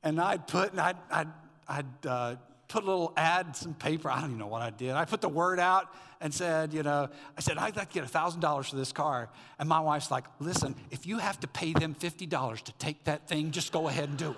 And 0.02 0.20
I'd 0.20 0.46
put, 0.46 0.72
and 0.72 0.80
I'd, 0.80 0.96
I'd, 1.10 1.28
I'd 1.68 2.06
uh, 2.06 2.36
put 2.68 2.84
a 2.84 2.86
little 2.86 3.12
ad, 3.16 3.56
some 3.56 3.74
paper. 3.74 4.10
I 4.10 4.20
don't 4.20 4.30
even 4.30 4.38
know 4.38 4.46
what 4.46 4.62
I 4.62 4.70
did. 4.70 4.92
I 4.92 5.04
put 5.04 5.20
the 5.20 5.28
word 5.28 5.58
out 5.58 5.92
and 6.20 6.32
said, 6.32 6.72
you 6.72 6.84
know, 6.84 7.08
I 7.36 7.40
said, 7.40 7.58
I'd 7.58 7.76
like 7.76 7.90
to 7.90 8.00
get 8.00 8.08
$1,000 8.08 8.70
for 8.70 8.76
this 8.76 8.92
car. 8.92 9.28
And 9.58 9.68
my 9.68 9.80
wife's 9.80 10.10
like, 10.10 10.24
listen, 10.38 10.76
if 10.90 11.06
you 11.06 11.18
have 11.18 11.38
to 11.40 11.48
pay 11.48 11.72
them 11.72 11.94
$50 11.94 12.62
to 12.62 12.72
take 12.74 13.04
that 13.04 13.26
thing, 13.28 13.50
just 13.50 13.72
go 13.72 13.88
ahead 13.88 14.08
and 14.08 14.16
do 14.16 14.30
it. 14.30 14.36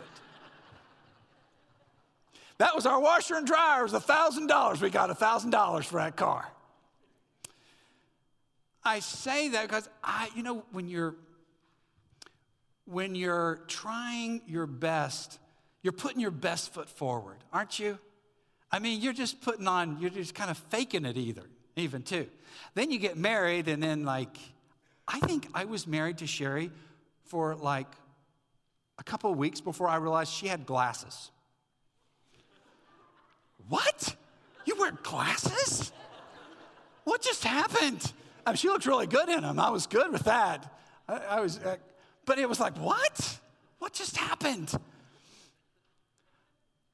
that 2.59 2.75
was 2.75 2.87
our 2.87 3.01
washer 3.01 3.37
and 3.37 3.47
dryer. 3.47 3.81
It 3.85 3.93
was 3.93 4.03
$1,000. 4.03 4.81
We 4.81 4.89
got 4.89 5.11
$1,000 5.11 5.85
for 5.85 5.97
that 5.97 6.17
car. 6.17 6.51
I 8.85 9.01
say 9.01 9.49
that 9.51 9.69
because 9.69 9.89
I, 10.03 10.29
you 10.35 10.43
know, 10.43 10.65
when 10.73 10.89
you're 10.89 11.15
when 12.87 13.15
you're 13.15 13.61
trying 13.67 14.43
your 14.47 14.67
best, 14.67 15.39
you're 15.83 15.93
putting 15.93 16.21
your 16.21 16.31
best 16.31 16.73
foot 16.75 16.89
forward, 16.89 17.39
aren't 17.53 17.79
you? 17.79 17.99
I 18.71 18.79
mean, 18.79 19.01
you're 19.01 19.13
just 19.15 19.41
putting 19.41 19.67
on, 19.67 19.99
you're 20.01 20.11
just 20.11 20.35
kind 20.35 20.51
of 20.51 20.59
faking 20.59 21.05
it 21.05 21.17
either, 21.17 21.45
even 21.77 22.03
too. 22.03 22.27
Then 22.75 22.91
you 22.91 22.99
get 22.99 23.17
married, 23.17 23.69
and 23.69 23.83
then, 23.83 24.05
like, 24.05 24.37
I 25.07 25.21
think 25.21 25.49
I 25.55 25.65
was 25.65 25.87
married 25.87 26.19
to 26.19 26.27
Sherry 26.27 26.71
for 27.25 27.55
like 27.55 27.87
a 28.99 29.05
couple 29.05 29.31
of 29.31 29.39
weeks 29.39 29.61
before 29.61 29.89
I 29.89 29.97
realized 29.97 30.33
she 30.33 30.47
had 30.47 30.67
glasses. 30.67 31.31
What? 33.69 34.15
You 34.67 34.77
wear 34.79 34.93
glasses? 35.03 35.93
What 37.05 37.23
just 37.23 37.45
happened? 37.45 38.13
I 38.47 38.51
mean, 38.51 38.57
she 38.57 38.69
looked 38.69 38.87
really 38.87 39.07
good 39.07 39.29
in 39.29 39.43
them. 39.43 39.59
I 39.59 39.71
was 39.71 39.87
good 39.87 40.13
with 40.13 40.25
that. 40.25 40.73
I, 41.09 41.17
I 41.17 41.41
was, 41.41 41.59
uh, 41.59 41.77
but 42.25 42.39
it 42.39 42.49
was 42.49 42.61
like, 42.61 42.77
what? 42.77 43.39
What 43.79 43.93
just 43.93 44.17
happened? 44.17 44.73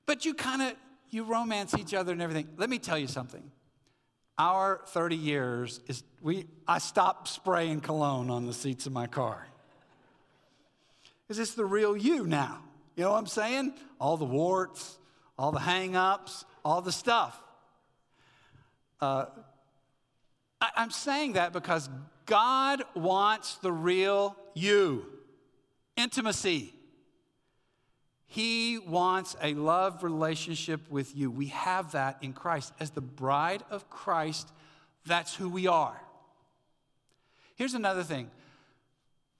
But 0.06 0.24
you 0.24 0.34
kind 0.34 0.62
of, 0.62 0.74
you 1.10 1.24
romance 1.24 1.74
each 1.74 1.94
other 1.94 2.12
and 2.12 2.22
everything. 2.22 2.48
Let 2.56 2.70
me 2.70 2.78
tell 2.78 2.98
you 2.98 3.06
something. 3.06 3.42
Our 4.38 4.80
30 4.86 5.16
years 5.16 5.80
is, 5.86 6.02
we, 6.22 6.46
I 6.66 6.78
stopped 6.78 7.28
spraying 7.28 7.80
cologne 7.80 8.30
on 8.30 8.46
the 8.46 8.52
seats 8.52 8.86
of 8.86 8.92
my 8.92 9.06
car. 9.06 9.46
Is 11.28 11.36
this 11.36 11.54
the 11.54 11.64
real 11.64 11.96
you 11.96 12.26
now? 12.26 12.58
You 12.96 13.04
know 13.04 13.12
what 13.12 13.18
I'm 13.18 13.26
saying? 13.26 13.74
All 14.00 14.16
the 14.16 14.24
warts, 14.24 14.98
all 15.38 15.52
the 15.52 15.60
hang 15.60 15.94
ups, 15.94 16.44
all 16.64 16.82
the 16.82 16.92
stuff. 16.92 17.40
Uh, 19.00 19.26
I, 20.60 20.70
I'm 20.76 20.90
saying 20.90 21.34
that 21.34 21.52
because 21.52 21.88
God 22.26 22.82
wants 22.94 23.56
the 23.56 23.72
real 23.72 24.36
you 24.54 25.06
intimacy. 25.96 26.74
He 28.26 28.78
wants 28.78 29.36
a 29.42 29.54
love 29.54 30.04
relationship 30.04 30.80
with 30.88 31.16
you. 31.16 31.30
We 31.30 31.46
have 31.46 31.92
that 31.92 32.18
in 32.22 32.32
Christ. 32.32 32.72
As 32.78 32.90
the 32.90 33.00
bride 33.00 33.64
of 33.70 33.90
Christ, 33.90 34.48
that's 35.04 35.34
who 35.34 35.48
we 35.48 35.66
are. 35.66 36.00
Here's 37.56 37.74
another 37.74 38.04
thing 38.04 38.30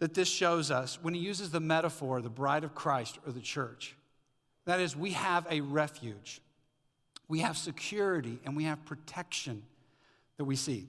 that 0.01 0.15
this 0.15 0.29
shows 0.29 0.71
us 0.71 0.99
when 1.01 1.15
he 1.15 1.21
uses 1.21 1.51
the 1.51 1.61
metaphor, 1.61 2.21
the 2.21 2.29
bride 2.29 2.65
of 2.65 2.75
Christ 2.75 3.19
or 3.25 3.33
the 3.33 3.41
church. 3.41 3.95
That 4.65 4.81
is, 4.81 4.97
we 4.97 5.13
have 5.13 5.47
a 5.51 5.61
refuge, 5.61 6.41
we 7.29 7.41
have 7.41 7.57
security, 7.57 8.41
and 8.45 8.57
we 8.57 8.65
have 8.65 8.85
protection 8.85 9.63
that 10.37 10.45
we 10.45 10.57
see. 10.57 10.89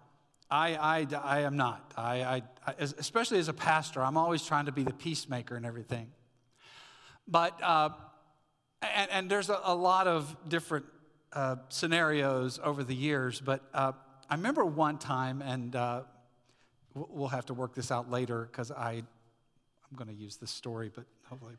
I, 0.51 0.75
I, 0.75 1.07
I 1.23 1.39
am 1.41 1.55
not. 1.55 1.93
I, 1.97 2.43
I, 2.67 2.73
especially 2.77 3.39
as 3.39 3.47
a 3.47 3.53
pastor, 3.53 4.03
I'm 4.03 4.17
always 4.17 4.45
trying 4.45 4.65
to 4.65 4.73
be 4.73 4.83
the 4.83 4.93
peacemaker 4.93 5.55
and 5.55 5.65
everything. 5.65 6.11
But, 7.25 7.57
uh, 7.63 7.89
and, 8.81 9.09
and, 9.11 9.29
there's 9.29 9.49
a, 9.49 9.59
a, 9.63 9.73
lot 9.73 10.07
of 10.07 10.35
different 10.49 10.85
uh, 11.31 11.55
scenarios 11.69 12.59
over 12.61 12.83
the 12.83 12.93
years, 12.93 13.39
but 13.39 13.61
uh, 13.73 13.93
I 14.29 14.35
remember 14.35 14.65
one 14.65 14.97
time, 14.97 15.41
and 15.41 15.73
uh, 15.73 16.01
we'll 16.93 17.29
have 17.29 17.45
to 17.45 17.53
work 17.53 17.73
this 17.73 17.89
out 17.89 18.11
later 18.11 18.49
because 18.51 18.71
I, 18.71 18.91
I'm 18.91 19.95
going 19.95 20.09
to 20.09 20.21
use 20.21 20.35
this 20.35 20.51
story, 20.51 20.91
but 20.93 21.05
hopefully. 21.29 21.55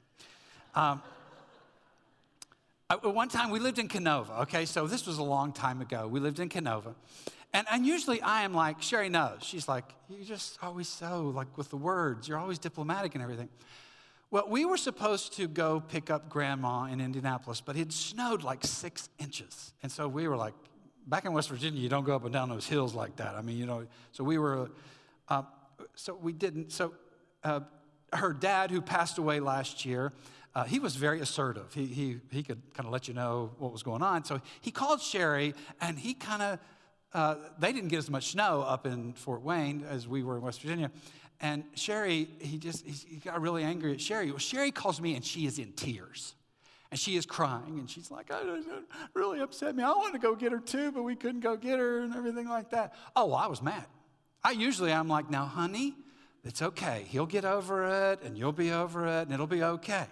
Um, 0.74 1.00
one 3.02 3.28
time 3.28 3.48
we 3.48 3.58
lived 3.58 3.78
in 3.78 3.88
Kenova, 3.88 4.42
okay? 4.42 4.66
So 4.66 4.86
this 4.86 5.06
was 5.06 5.16
a 5.16 5.22
long 5.22 5.52
time 5.52 5.80
ago. 5.80 6.06
We 6.06 6.20
lived 6.20 6.40
in 6.40 6.50
Kenova. 6.50 6.94
And, 7.54 7.66
and 7.70 7.86
usually 7.86 8.20
I 8.22 8.42
am 8.42 8.54
like, 8.54 8.80
Sherry 8.80 9.08
knows. 9.08 9.38
She's 9.42 9.68
like, 9.68 9.84
you're 10.08 10.24
just 10.24 10.58
always 10.62 10.88
so, 10.88 11.32
like 11.34 11.58
with 11.58 11.68
the 11.68 11.76
words, 11.76 12.26
you're 12.26 12.38
always 12.38 12.58
diplomatic 12.58 13.14
and 13.14 13.22
everything. 13.22 13.48
Well, 14.30 14.48
we 14.48 14.64
were 14.64 14.78
supposed 14.78 15.36
to 15.36 15.46
go 15.46 15.80
pick 15.80 16.08
up 16.08 16.30
grandma 16.30 16.84
in 16.84 17.02
Indianapolis, 17.02 17.60
but 17.60 17.76
it 17.76 17.92
snowed 17.92 18.42
like 18.42 18.64
six 18.64 19.10
inches. 19.18 19.74
And 19.82 19.92
so 19.92 20.08
we 20.08 20.26
were 20.26 20.36
like, 20.36 20.54
back 21.06 21.26
in 21.26 21.34
West 21.34 21.50
Virginia, 21.50 21.78
you 21.78 21.90
don't 21.90 22.04
go 22.04 22.16
up 22.16 22.24
and 22.24 22.32
down 22.32 22.48
those 22.48 22.66
hills 22.66 22.94
like 22.94 23.16
that. 23.16 23.34
I 23.34 23.42
mean, 23.42 23.58
you 23.58 23.66
know, 23.66 23.86
so 24.12 24.24
we 24.24 24.38
were, 24.38 24.70
uh, 25.28 25.42
so 25.94 26.14
we 26.14 26.32
didn't. 26.32 26.72
So 26.72 26.94
uh, 27.44 27.60
her 28.14 28.32
dad, 28.32 28.70
who 28.70 28.80
passed 28.80 29.18
away 29.18 29.40
last 29.40 29.84
year, 29.84 30.12
uh, 30.54 30.64
he 30.64 30.78
was 30.78 30.96
very 30.96 31.20
assertive. 31.20 31.72
He, 31.74 31.86
he, 31.86 32.16
he 32.30 32.42
could 32.42 32.62
kind 32.74 32.86
of 32.86 32.92
let 32.92 33.08
you 33.08 33.14
know 33.14 33.50
what 33.58 33.72
was 33.72 33.82
going 33.82 34.02
on. 34.02 34.24
So 34.24 34.40
he 34.60 34.70
called 34.70 35.02
Sherry 35.02 35.54
and 35.80 35.98
he 35.98 36.14
kind 36.14 36.42
of 36.42 36.58
uh, 37.14 37.36
they 37.58 37.72
didn't 37.72 37.88
get 37.88 37.98
as 37.98 38.10
much 38.10 38.32
snow 38.32 38.62
up 38.62 38.86
in 38.86 39.12
Fort 39.12 39.42
Wayne 39.42 39.84
as 39.88 40.08
we 40.08 40.22
were 40.22 40.36
in 40.36 40.42
West 40.42 40.62
Virginia. 40.62 40.90
And 41.40 41.64
Sherry, 41.74 42.28
he 42.40 42.58
just 42.58 42.86
he 42.86 43.16
got 43.16 43.40
really 43.40 43.64
angry 43.64 43.92
at 43.92 44.00
Sherry. 44.00 44.30
Well, 44.30 44.38
Sherry 44.38 44.70
calls 44.70 45.00
me 45.00 45.14
and 45.14 45.24
she 45.24 45.46
is 45.46 45.58
in 45.58 45.72
tears. 45.72 46.34
And 46.90 47.00
she 47.00 47.16
is 47.16 47.24
crying 47.24 47.78
and 47.78 47.88
she's 47.88 48.10
like, 48.10 48.30
I 48.30 48.42
really 49.14 49.40
upset 49.40 49.74
me. 49.74 49.82
I 49.82 49.90
wanted 49.92 50.12
to 50.12 50.18
go 50.18 50.34
get 50.36 50.52
her 50.52 50.60
too, 50.60 50.92
but 50.92 51.02
we 51.02 51.16
couldn't 51.16 51.40
go 51.40 51.56
get 51.56 51.78
her 51.78 52.00
and 52.00 52.14
everything 52.14 52.48
like 52.48 52.70
that. 52.70 52.94
Oh, 53.16 53.26
well, 53.26 53.36
I 53.36 53.46
was 53.46 53.62
mad. 53.62 53.86
I 54.44 54.50
usually 54.50 54.92
I'm 54.92 55.08
like, 55.08 55.30
now, 55.30 55.46
honey, 55.46 55.94
it's 56.44 56.60
okay. 56.60 57.06
He'll 57.08 57.26
get 57.26 57.44
over 57.46 58.10
it 58.10 58.22
and 58.22 58.36
you'll 58.36 58.52
be 58.52 58.72
over 58.72 59.06
it 59.06 59.22
and 59.22 59.32
it'll 59.32 59.46
be 59.46 59.62
okay. 59.62 60.04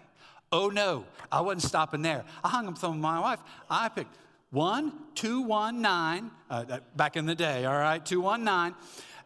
Oh 0.53 0.69
no, 0.69 1.05
I 1.31 1.43
wasn't 1.43 1.63
stopping 1.63 2.03
there. 2.03 2.25
I 2.43 2.49
hung 2.49 2.67
up 2.67 2.83
with 2.83 2.97
my 2.97 3.21
wife. 3.21 3.41
I 3.69 3.89
picked 3.89 4.17
1219, 4.51 6.31
uh, 6.51 6.79
back 6.97 7.17
in 7.17 7.27
the 7.27 7.35
day, 7.35 7.65
all 7.65 7.79
right, 7.79 8.05
219. 8.05 8.75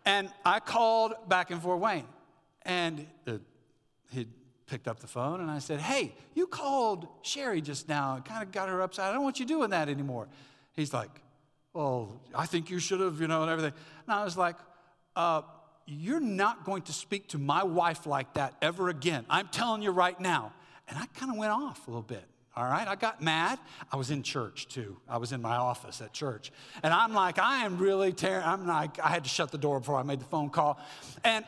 And 0.05 0.29
I 0.45 0.61
called 0.61 1.15
back 1.29 1.51
in 1.51 1.61
Fort 1.61 1.81
Wayne. 1.81 2.05
And 2.63 3.07
uh, 3.27 3.39
he 4.11 4.27
picked 4.67 4.87
up 4.89 5.01
the 5.01 5.07
phone 5.07 5.41
and 5.41 5.51
I 5.51 5.59
said, 5.59 5.81
Hey, 5.81 6.15
you 6.35 6.47
called 6.47 7.09
Sherry 7.23 7.61
just 7.61 7.89
now 7.89 8.17
and 8.17 8.25
kind 8.25 8.43
of 8.43 8.53
got 8.53 8.69
her 8.69 8.81
upset. 8.81 9.07
I 9.07 9.13
don't 9.13 9.23
want 9.23 9.41
you 9.41 9.47
doing 9.47 9.71
that 9.71 9.89
anymore. 9.89 10.29
He's 10.73 10.93
like, 10.93 11.11
Well, 11.73 12.21
I 12.35 12.47
think 12.47 12.71
you 12.71 12.79
should 12.79 13.01
have, 13.01 13.21
you 13.21 13.29
know, 13.29 13.43
and 13.43 13.51
everything. 13.51 13.73
And 14.07 14.15
I 14.15 14.25
was 14.25 14.37
like, 14.37 14.57
uh, 15.17 15.43
You're 15.87 16.21
not 16.21 16.65
going 16.65 16.83
to 16.83 16.93
speak 16.93 17.29
to 17.29 17.39
my 17.39 17.63
wife 17.63 18.07
like 18.07 18.35
that 18.35 18.55
ever 18.61 18.89
again. 18.89 19.25
I'm 19.31 19.49
telling 19.49 19.83
you 19.83 19.91
right 19.91 20.19
now. 20.19 20.53
And 20.89 20.99
I 20.99 21.07
kind 21.19 21.33
of 21.33 21.39
went 21.39 21.53
off 21.53 21.87
a 21.87 21.91
little 21.91 22.03
bit. 22.03 22.25
All 22.57 22.65
right, 22.65 22.87
I 22.87 22.95
got 22.95 23.21
mad. 23.21 23.59
I 23.91 23.97
was 23.97 24.11
in 24.11 24.23
church 24.23 24.69
too. 24.69 24.97
I 25.09 25.17
was 25.17 25.33
in 25.33 25.43
my 25.43 25.57
office 25.57 26.01
at 26.01 26.13
church. 26.13 26.53
And 26.85 26.95
I'm 26.95 27.13
like, 27.13 27.39
I 27.39 27.65
am 27.65 27.79
really 27.79 28.13
tearing, 28.13 28.45
I'm 28.45 28.67
like, 28.67 29.01
I 29.01 29.09
had 29.09 29.25
to 29.25 29.31
shut 29.31 29.51
the 29.51 29.59
door 29.59 29.81
before 29.81 29.97
I 29.97 30.05
made 30.05 30.21
the 30.21 30.27
phone 30.27 30.51
call. 30.51 30.79
And 31.25 31.45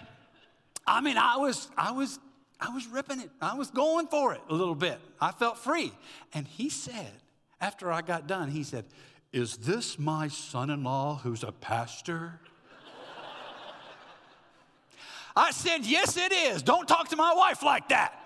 I 0.84 1.00
mean, 1.00 1.16
I 1.16 1.36
was, 1.36 1.68
I 1.76 1.92
was, 1.92 2.18
I 2.60 2.74
was 2.74 2.86
ripping 2.88 3.20
it. 3.20 3.30
I 3.40 3.54
was 3.54 3.70
going 3.70 4.08
for 4.08 4.34
it 4.34 4.40
a 4.48 4.54
little 4.54 4.74
bit. 4.74 4.98
I 5.20 5.30
felt 5.30 5.58
free. 5.58 5.92
And 6.34 6.46
he 6.46 6.70
said, 6.70 7.12
after 7.60 7.92
I 7.92 8.02
got 8.02 8.26
done, 8.26 8.50
he 8.50 8.64
said, 8.64 8.84
Is 9.32 9.58
this 9.58 9.98
my 9.98 10.28
son 10.28 10.70
in 10.70 10.82
law 10.82 11.20
who's 11.22 11.44
a 11.44 11.52
pastor? 11.52 12.40
I 15.36 15.52
said, 15.52 15.84
Yes, 15.86 16.16
it 16.16 16.32
is. 16.32 16.62
Don't 16.62 16.88
talk 16.88 17.08
to 17.10 17.16
my 17.16 17.32
wife 17.34 17.62
like 17.62 17.90
that. 17.90 18.25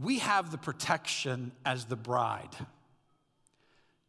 We 0.00 0.18
have 0.18 0.50
the 0.50 0.58
protection 0.58 1.52
as 1.64 1.84
the 1.86 1.96
bride. 1.96 2.54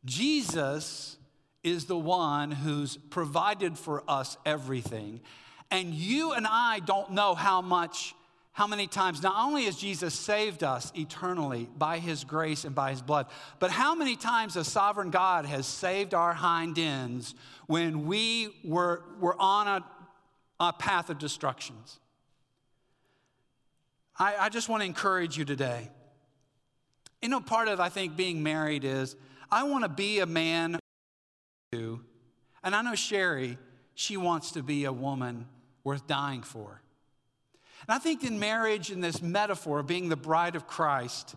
Jesus 0.03 1.17
is 1.63 1.85
the 1.85 1.97
one 1.97 2.51
who's 2.51 2.97
provided 2.97 3.77
for 3.77 4.03
us 4.07 4.37
everything. 4.45 5.21
And 5.71 5.93
you 5.93 6.33
and 6.33 6.45
I 6.47 6.79
don't 6.79 7.11
know 7.11 7.33
how 7.33 7.61
much 7.61 8.13
how 8.55 8.67
many 8.67 8.87
times 8.87 9.21
not 9.21 9.35
only 9.37 9.65
has 9.65 9.75
Jesus 9.75 10.13
saved 10.13 10.63
us 10.63 10.89
eternally 10.95 11.67
by 11.77 11.99
his 11.99 12.23
grace 12.23 12.63
and 12.63 12.73
by 12.73 12.91
his 12.91 13.01
blood, 13.01 13.25
but 13.59 13.69
how 13.69 13.93
many 13.95 14.15
times 14.15 14.55
a 14.55 14.63
sovereign 14.63 15.09
God 15.09 15.45
has 15.45 15.67
saved 15.67 16.13
our 16.13 16.33
hind 16.33 16.79
ends 16.79 17.35
when 17.67 18.05
we 18.05 18.55
were, 18.63 19.03
were 19.19 19.35
on 19.37 19.67
a, 19.67 19.85
a 20.61 20.71
path 20.71 21.09
of 21.09 21.19
destructions. 21.19 21.99
I, 24.17 24.35
I 24.39 24.49
just 24.49 24.69
want 24.69 24.81
to 24.81 24.85
encourage 24.85 25.37
you 25.37 25.45
today. 25.45 25.89
You 27.21 27.29
know, 27.29 27.41
part 27.41 27.67
of, 27.67 27.79
I 27.79 27.89
think, 27.89 28.15
being 28.15 28.43
married 28.43 28.83
is 28.83 29.15
I 29.51 29.63
want 29.63 29.83
to 29.83 29.89
be 29.89 30.19
a 30.19 30.25
man, 30.25 30.79
and 31.73 31.99
I 32.63 32.81
know 32.81 32.95
Sherry, 32.95 33.57
she 33.93 34.17
wants 34.17 34.51
to 34.51 34.63
be 34.63 34.85
a 34.85 34.93
woman 34.93 35.47
worth 35.83 36.07
dying 36.07 36.43
for. 36.43 36.81
And 37.87 37.95
I 37.95 37.99
think 37.99 38.23
in 38.23 38.39
marriage, 38.39 38.91
in 38.91 39.01
this 39.01 39.21
metaphor 39.21 39.79
of 39.79 39.87
being 39.87 40.09
the 40.09 40.15
bride 40.15 40.55
of 40.55 40.67
Christ, 40.67 41.35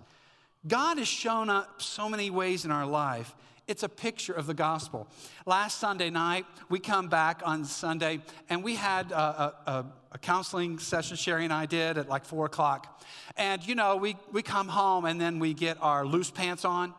God 0.66 0.98
has 0.98 1.08
shown 1.08 1.50
up 1.50 1.82
so 1.82 2.08
many 2.08 2.30
ways 2.30 2.64
in 2.64 2.70
our 2.70 2.86
life. 2.86 3.34
It's 3.68 3.82
a 3.82 3.88
picture 3.88 4.32
of 4.32 4.46
the 4.46 4.54
gospel. 4.54 5.06
Last 5.44 5.78
Sunday 5.78 6.08
night, 6.08 6.46
we 6.70 6.78
come 6.78 7.08
back 7.08 7.42
on 7.44 7.66
Sunday, 7.66 8.20
and 8.48 8.64
we 8.64 8.74
had 8.74 9.12
a, 9.12 9.54
a, 9.66 9.84
a 10.12 10.18
counseling 10.18 10.78
session 10.78 11.16
Sherry 11.16 11.44
and 11.44 11.52
I 11.52 11.66
did 11.66 11.98
at 11.98 12.08
like 12.08 12.24
four 12.24 12.46
o'clock. 12.46 13.02
And 13.36 13.64
you 13.66 13.74
know, 13.74 13.96
we, 13.96 14.16
we 14.32 14.42
come 14.42 14.68
home 14.68 15.04
and 15.04 15.20
then 15.20 15.38
we 15.38 15.52
get 15.52 15.76
our 15.82 16.06
loose 16.06 16.30
pants 16.30 16.64
on. 16.64 16.94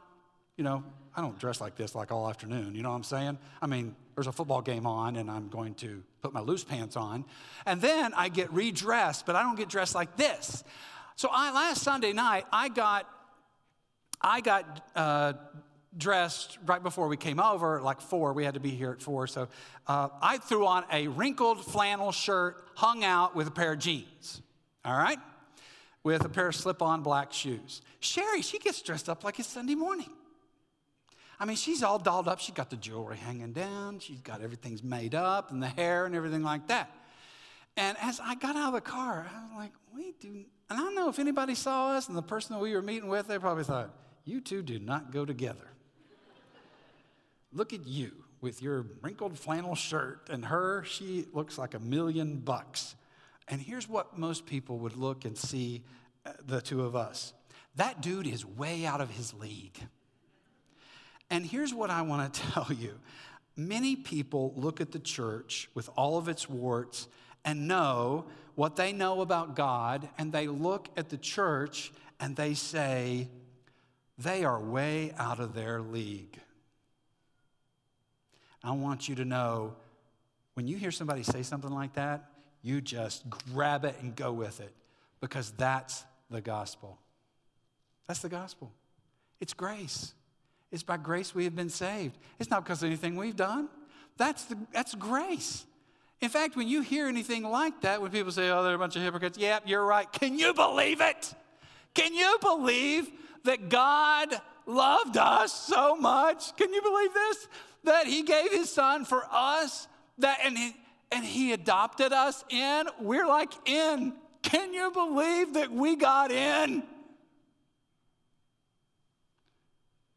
You 0.57 0.63
know, 0.63 0.83
I 1.15 1.21
don't 1.21 1.39
dress 1.39 1.59
like 1.59 1.75
this 1.75 1.95
like 1.95 2.11
all 2.11 2.29
afternoon, 2.29 2.75
you 2.75 2.83
know 2.83 2.89
what 2.89 2.97
I'm 2.97 3.03
saying? 3.03 3.39
I 3.61 3.67
mean, 3.67 3.95
there's 4.15 4.27
a 4.27 4.31
football 4.31 4.61
game 4.61 4.85
on 4.85 5.15
and 5.15 5.29
I'm 5.29 5.49
going 5.49 5.73
to 5.75 6.03
put 6.21 6.33
my 6.33 6.41
loose 6.41 6.63
pants 6.63 6.95
on. 6.95 7.25
And 7.65 7.81
then 7.81 8.13
I 8.13 8.29
get 8.29 8.53
redressed, 8.53 9.25
but 9.25 9.35
I 9.35 9.41
don't 9.41 9.57
get 9.57 9.69
dressed 9.69 9.95
like 9.95 10.17
this. 10.17 10.63
So 11.15 11.29
I, 11.31 11.51
last 11.51 11.81
Sunday 11.81 12.13
night, 12.13 12.45
I 12.51 12.69
got, 12.69 13.09
I 14.21 14.41
got 14.41 14.85
uh, 14.95 15.33
dressed 15.99 16.57
right 16.65 16.81
before 16.81 17.07
we 17.07 17.17
came 17.17 17.39
over, 17.39 17.81
like 17.81 18.01
four. 18.01 18.33
We 18.33 18.45
had 18.45 18.55
to 18.55 18.59
be 18.59 18.71
here 18.71 18.91
at 18.91 19.01
four. 19.01 19.27
So 19.27 19.47
uh, 19.85 20.09
I 20.21 20.37
threw 20.37 20.65
on 20.65 20.85
a 20.91 21.07
wrinkled 21.07 21.63
flannel 21.63 22.11
shirt, 22.11 22.63
hung 22.75 23.03
out 23.03 23.35
with 23.35 23.47
a 23.47 23.51
pair 23.51 23.73
of 23.73 23.79
jeans. 23.79 24.41
All 24.83 24.97
right? 24.97 25.19
With 26.03 26.25
a 26.25 26.29
pair 26.29 26.47
of 26.47 26.55
slip 26.55 26.81
on 26.81 27.03
black 27.03 27.33
shoes. 27.33 27.81
Sherry, 27.99 28.41
she 28.41 28.57
gets 28.57 28.81
dressed 28.81 29.09
up 29.09 29.23
like 29.23 29.37
it's 29.39 29.49
Sunday 29.49 29.75
morning. 29.75 30.09
I 31.39 31.45
mean, 31.45 31.55
she's 31.55 31.83
all 31.83 31.99
dolled 31.99 32.27
up. 32.27 32.39
She's 32.39 32.55
got 32.55 32.69
the 32.69 32.75
jewelry 32.75 33.17
hanging 33.17 33.53
down. 33.53 33.99
She's 33.99 34.21
got 34.21 34.41
everything's 34.41 34.83
made 34.83 35.15
up 35.15 35.51
and 35.51 35.61
the 35.61 35.67
hair 35.67 36.05
and 36.05 36.15
everything 36.15 36.43
like 36.43 36.67
that. 36.67 36.89
And 37.77 37.97
as 38.01 38.19
I 38.19 38.35
got 38.35 38.57
out 38.57 38.69
of 38.69 38.73
the 38.73 38.81
car, 38.81 39.29
I 39.33 39.43
was 39.43 39.51
like, 39.55 39.71
we 39.95 40.13
do, 40.19 40.27
and 40.29 40.45
I 40.69 40.77
don't 40.77 40.95
know 40.95 41.07
if 41.07 41.17
anybody 41.17 41.55
saw 41.55 41.91
us 41.91 42.09
and 42.09 42.17
the 42.17 42.21
person 42.21 42.55
that 42.55 42.61
we 42.61 42.73
were 42.73 42.81
meeting 42.81 43.07
with, 43.07 43.27
they 43.27 43.39
probably 43.39 43.63
thought, 43.63 43.93
you 44.25 44.41
two 44.41 44.61
do 44.61 44.79
not 44.79 45.11
go 45.11 45.23
together. 45.23 45.68
Look 47.51 47.73
at 47.73 47.85
you 47.87 48.11
with 48.41 48.61
your 48.61 48.85
wrinkled 49.01 49.37
flannel 49.37 49.75
shirt, 49.75 50.29
and 50.29 50.45
her, 50.45 50.83
she 50.83 51.25
looks 51.33 51.57
like 51.57 51.73
a 51.73 51.79
million 51.79 52.37
bucks. 52.37 52.95
And 53.47 53.61
here's 53.61 53.89
what 53.89 54.17
most 54.17 54.45
people 54.45 54.79
would 54.79 54.95
look 54.95 55.25
and 55.25 55.37
see 55.37 55.83
uh, 56.25 56.33
the 56.45 56.61
two 56.61 56.83
of 56.83 56.95
us 56.95 57.33
that 57.75 58.01
dude 58.01 58.27
is 58.27 58.45
way 58.45 58.85
out 58.85 58.99
of 58.99 59.09
his 59.11 59.33
league. 59.33 59.79
And 61.29 61.45
here's 61.45 61.73
what 61.73 61.89
I 61.89 62.01
want 62.01 62.33
to 62.33 62.41
tell 62.51 62.67
you 62.73 62.99
many 63.55 63.95
people 63.95 64.53
look 64.55 64.79
at 64.81 64.91
the 64.91 64.99
church 64.99 65.69
with 65.73 65.89
all 65.95 66.17
of 66.17 66.27
its 66.27 66.49
warts 66.49 67.07
and 67.45 67.67
know 67.67 68.25
what 68.55 68.75
they 68.75 68.91
know 68.91 69.21
about 69.21 69.55
God, 69.55 70.09
and 70.17 70.33
they 70.33 70.47
look 70.47 70.89
at 70.97 71.09
the 71.09 71.17
church 71.17 71.93
and 72.19 72.35
they 72.35 72.53
say, 72.53 73.29
they 74.17 74.43
are 74.43 74.59
way 74.59 75.13
out 75.17 75.39
of 75.39 75.53
their 75.53 75.81
league. 75.81 76.37
I 78.63 78.71
want 78.71 79.07
you 79.07 79.15
to 79.15 79.25
know 79.25 79.75
when 80.53 80.67
you 80.67 80.77
hear 80.77 80.91
somebody 80.91 81.23
say 81.23 81.43
something 81.43 81.71
like 81.71 81.93
that, 81.93 82.25
you 82.61 82.81
just 82.81 83.29
grab 83.29 83.85
it 83.85 83.95
and 84.01 84.15
go 84.15 84.31
with 84.33 84.59
it 84.59 84.73
because 85.21 85.51
that's 85.51 86.03
the 86.29 86.41
gospel. 86.41 86.97
That's 88.07 88.19
the 88.21 88.29
gospel. 88.29 88.71
It's 89.39 89.53
grace. 89.53 90.13
It's 90.71 90.83
by 90.83 90.97
grace 90.97 91.33
we 91.33 91.45
have 91.45 91.55
been 91.55 91.69
saved. 91.69 92.17
It's 92.39 92.49
not 92.49 92.63
because 92.63 92.83
of 92.83 92.87
anything 92.87 93.15
we've 93.15 93.35
done. 93.35 93.69
That's, 94.17 94.43
the, 94.45 94.57
that's 94.73 94.93
grace. 94.95 95.65
In 96.21 96.29
fact, 96.29 96.57
when 96.57 96.67
you 96.67 96.81
hear 96.81 97.07
anything 97.07 97.43
like 97.43 97.81
that, 97.81 98.01
when 98.01 98.11
people 98.11 98.31
say, 98.31 98.49
oh, 98.49 98.63
they're 98.63 98.75
a 98.75 98.79
bunch 98.79 98.95
of 98.97 99.01
hypocrites, 99.01 99.37
yep, 99.37 99.63
yeah, 99.63 99.69
you're 99.69 99.85
right. 99.85 100.11
Can 100.11 100.37
you 100.37 100.53
believe 100.53 100.99
it? 100.99 101.33
Can 101.93 102.13
you 102.13 102.37
believe 102.41 103.09
that 103.45 103.69
God 103.69 104.29
loved 104.65 105.17
us 105.17 105.53
so 105.53 105.95
much? 105.95 106.55
Can 106.57 106.73
you 106.73 106.81
believe 106.81 107.13
this? 107.13 107.47
That 107.83 108.07
He 108.07 108.23
gave 108.23 108.51
His 108.51 108.69
Son 108.69 109.05
for 109.05 109.23
us, 109.31 109.87
that, 110.17 110.39
and, 110.43 110.57
he, 110.57 110.75
and 111.11 111.23
He 111.23 111.53
adopted 111.53 112.13
us 112.13 112.43
in. 112.49 112.87
We're 112.99 113.27
like 113.27 113.53
in. 113.67 114.13
Can 114.41 114.73
you 114.73 114.91
believe 114.91 115.53
that 115.55 115.71
we 115.71 115.95
got 115.95 116.31
in? 116.31 116.83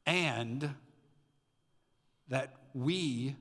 and 0.06 0.74
that 2.28 2.54
we 2.74 3.36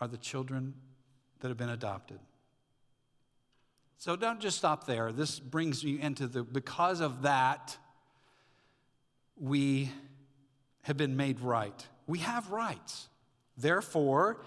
are 0.00 0.08
the 0.08 0.16
children 0.16 0.74
that 1.40 1.48
have 1.48 1.56
been 1.56 1.68
adopted. 1.68 2.18
So 3.98 4.16
don't 4.16 4.40
just 4.40 4.58
stop 4.58 4.86
there. 4.86 5.12
This 5.12 5.38
brings 5.38 5.84
you 5.84 5.98
into 5.98 6.26
the, 6.26 6.42
because 6.42 7.00
of 7.00 7.22
that, 7.22 7.76
we 9.36 9.90
have 10.82 10.96
been 10.96 11.16
made 11.16 11.40
right. 11.40 11.86
We 12.06 12.20
have 12.20 12.50
rights. 12.50 13.08
Therefore, 13.56 14.40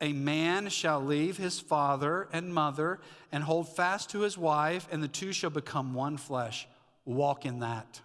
a 0.00 0.12
man 0.12 0.68
shall 0.68 1.00
leave 1.00 1.36
his 1.36 1.58
father 1.58 2.28
and 2.32 2.54
mother 2.54 3.00
and 3.32 3.44
hold 3.44 3.68
fast 3.74 4.10
to 4.10 4.20
his 4.20 4.38
wife, 4.38 4.86
and 4.90 5.02
the 5.02 5.08
two 5.08 5.32
shall 5.32 5.50
become 5.50 5.94
one 5.94 6.16
flesh. 6.16 6.68
Walk 7.04 7.46
in 7.46 7.60
that. 7.60 8.00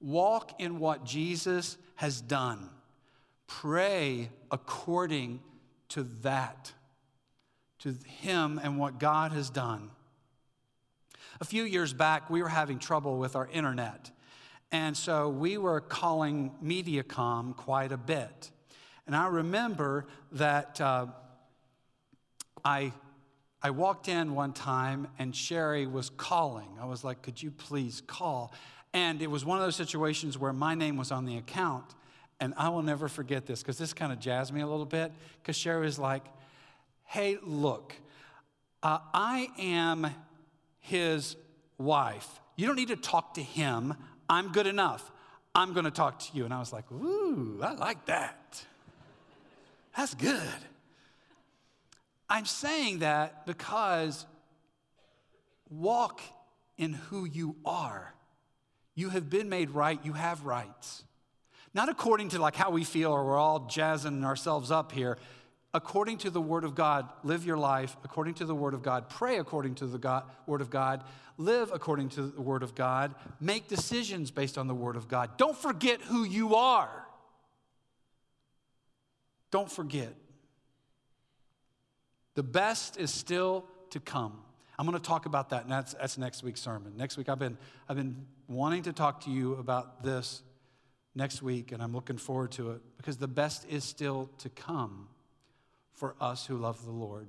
Walk 0.00 0.60
in 0.60 0.78
what 0.78 1.04
Jesus 1.04 1.78
has 1.96 2.20
done. 2.20 2.68
Pray 3.46 4.30
according 4.50 5.40
to 5.90 6.02
that, 6.22 6.72
to 7.80 7.94
Him 8.04 8.60
and 8.62 8.78
what 8.78 8.98
God 8.98 9.32
has 9.32 9.50
done. 9.50 9.90
A 11.40 11.44
few 11.44 11.64
years 11.64 11.92
back, 11.92 12.28
we 12.28 12.42
were 12.42 12.48
having 12.48 12.78
trouble 12.78 13.18
with 13.18 13.36
our 13.36 13.48
internet. 13.48 14.10
And 14.76 14.94
so 14.94 15.30
we 15.30 15.56
were 15.56 15.80
calling 15.80 16.52
Mediacom 16.62 17.56
quite 17.56 17.92
a 17.92 17.96
bit. 17.96 18.50
And 19.06 19.16
I 19.16 19.26
remember 19.28 20.06
that 20.32 20.78
uh, 20.82 21.06
I, 22.62 22.92
I 23.62 23.70
walked 23.70 24.06
in 24.08 24.34
one 24.34 24.52
time 24.52 25.08
and 25.18 25.34
Sherry 25.34 25.86
was 25.86 26.10
calling. 26.10 26.68
I 26.78 26.84
was 26.84 27.04
like, 27.04 27.22
Could 27.22 27.42
you 27.42 27.50
please 27.50 28.02
call? 28.06 28.52
And 28.92 29.22
it 29.22 29.30
was 29.30 29.46
one 29.46 29.56
of 29.56 29.64
those 29.64 29.76
situations 29.76 30.36
where 30.36 30.52
my 30.52 30.74
name 30.74 30.98
was 30.98 31.10
on 31.10 31.24
the 31.24 31.38
account. 31.38 31.94
And 32.38 32.52
I 32.58 32.68
will 32.68 32.82
never 32.82 33.08
forget 33.08 33.46
this 33.46 33.62
because 33.62 33.78
this 33.78 33.94
kind 33.94 34.12
of 34.12 34.20
jazzed 34.20 34.52
me 34.52 34.60
a 34.60 34.66
little 34.66 34.84
bit. 34.84 35.10
Because 35.40 35.56
Sherry 35.56 35.86
was 35.86 35.98
like, 35.98 36.26
hey, 37.04 37.38
look, 37.42 37.94
uh, 38.82 38.98
I 39.14 39.48
am 39.58 40.08
his 40.80 41.34
wife. 41.78 42.28
You 42.56 42.66
don't 42.66 42.76
need 42.76 42.88
to 42.88 42.96
talk 42.96 43.32
to 43.34 43.42
him. 43.42 43.94
I'm 44.28 44.52
good 44.52 44.66
enough. 44.66 45.10
I'm 45.54 45.72
going 45.72 45.84
to 45.84 45.90
talk 45.90 46.18
to 46.18 46.36
you. 46.36 46.44
And 46.44 46.52
I 46.52 46.58
was 46.58 46.72
like, 46.72 46.90
ooh, 46.92 47.60
I 47.62 47.72
like 47.74 48.06
that. 48.06 48.64
That's 49.96 50.14
good. 50.14 50.40
I'm 52.28 52.44
saying 52.44 52.98
that 52.98 53.46
because 53.46 54.26
walk 55.70 56.20
in 56.76 56.92
who 56.92 57.24
you 57.24 57.56
are. 57.64 58.12
You 58.94 59.10
have 59.10 59.30
been 59.30 59.48
made 59.48 59.70
right, 59.70 59.98
you 60.02 60.12
have 60.14 60.44
rights. 60.44 61.04
Not 61.74 61.88
according 61.88 62.30
to 62.30 62.38
like 62.40 62.56
how 62.56 62.70
we 62.70 62.84
feel 62.84 63.12
or 63.12 63.24
we're 63.24 63.36
all 63.36 63.60
jazzing 63.66 64.24
ourselves 64.24 64.70
up 64.70 64.92
here. 64.92 65.18
According 65.76 66.16
to 66.18 66.30
the 66.30 66.40
Word 66.40 66.64
of 66.64 66.74
God, 66.74 67.06
live 67.22 67.44
your 67.44 67.58
life 67.58 67.98
according 68.02 68.32
to 68.36 68.46
the 68.46 68.54
Word 68.54 68.72
of 68.72 68.82
God. 68.82 69.10
Pray 69.10 69.36
according 69.36 69.74
to 69.74 69.86
the 69.86 69.98
God, 69.98 70.24
Word 70.46 70.62
of 70.62 70.70
God. 70.70 71.04
Live 71.36 71.70
according 71.70 72.08
to 72.10 72.22
the 72.22 72.40
Word 72.40 72.62
of 72.62 72.74
God. 72.74 73.14
Make 73.42 73.68
decisions 73.68 74.30
based 74.30 74.56
on 74.56 74.68
the 74.68 74.74
Word 74.74 74.96
of 74.96 75.06
God. 75.06 75.36
Don't 75.36 75.54
forget 75.54 76.00
who 76.00 76.24
you 76.24 76.54
are. 76.54 77.06
Don't 79.50 79.70
forget. 79.70 80.14
The 82.36 82.42
best 82.42 82.98
is 82.98 83.12
still 83.12 83.66
to 83.90 84.00
come. 84.00 84.32
I'm 84.78 84.86
going 84.86 84.98
to 84.98 85.06
talk 85.06 85.26
about 85.26 85.50
that, 85.50 85.64
and 85.64 85.70
that's, 85.70 85.92
that's 85.92 86.16
next 86.16 86.42
week's 86.42 86.62
sermon. 86.62 86.94
Next 86.96 87.18
week, 87.18 87.28
I've 87.28 87.38
been, 87.38 87.58
I've 87.86 87.96
been 87.96 88.24
wanting 88.48 88.84
to 88.84 88.94
talk 88.94 89.24
to 89.24 89.30
you 89.30 89.56
about 89.56 90.02
this 90.02 90.40
next 91.14 91.42
week, 91.42 91.70
and 91.70 91.82
I'm 91.82 91.92
looking 91.92 92.16
forward 92.16 92.52
to 92.52 92.70
it 92.70 92.80
because 92.96 93.18
the 93.18 93.28
best 93.28 93.68
is 93.68 93.84
still 93.84 94.30
to 94.38 94.48
come 94.48 95.08
for 95.96 96.14
us 96.20 96.46
who 96.46 96.56
love 96.56 96.84
the 96.84 96.92
Lord. 96.92 97.26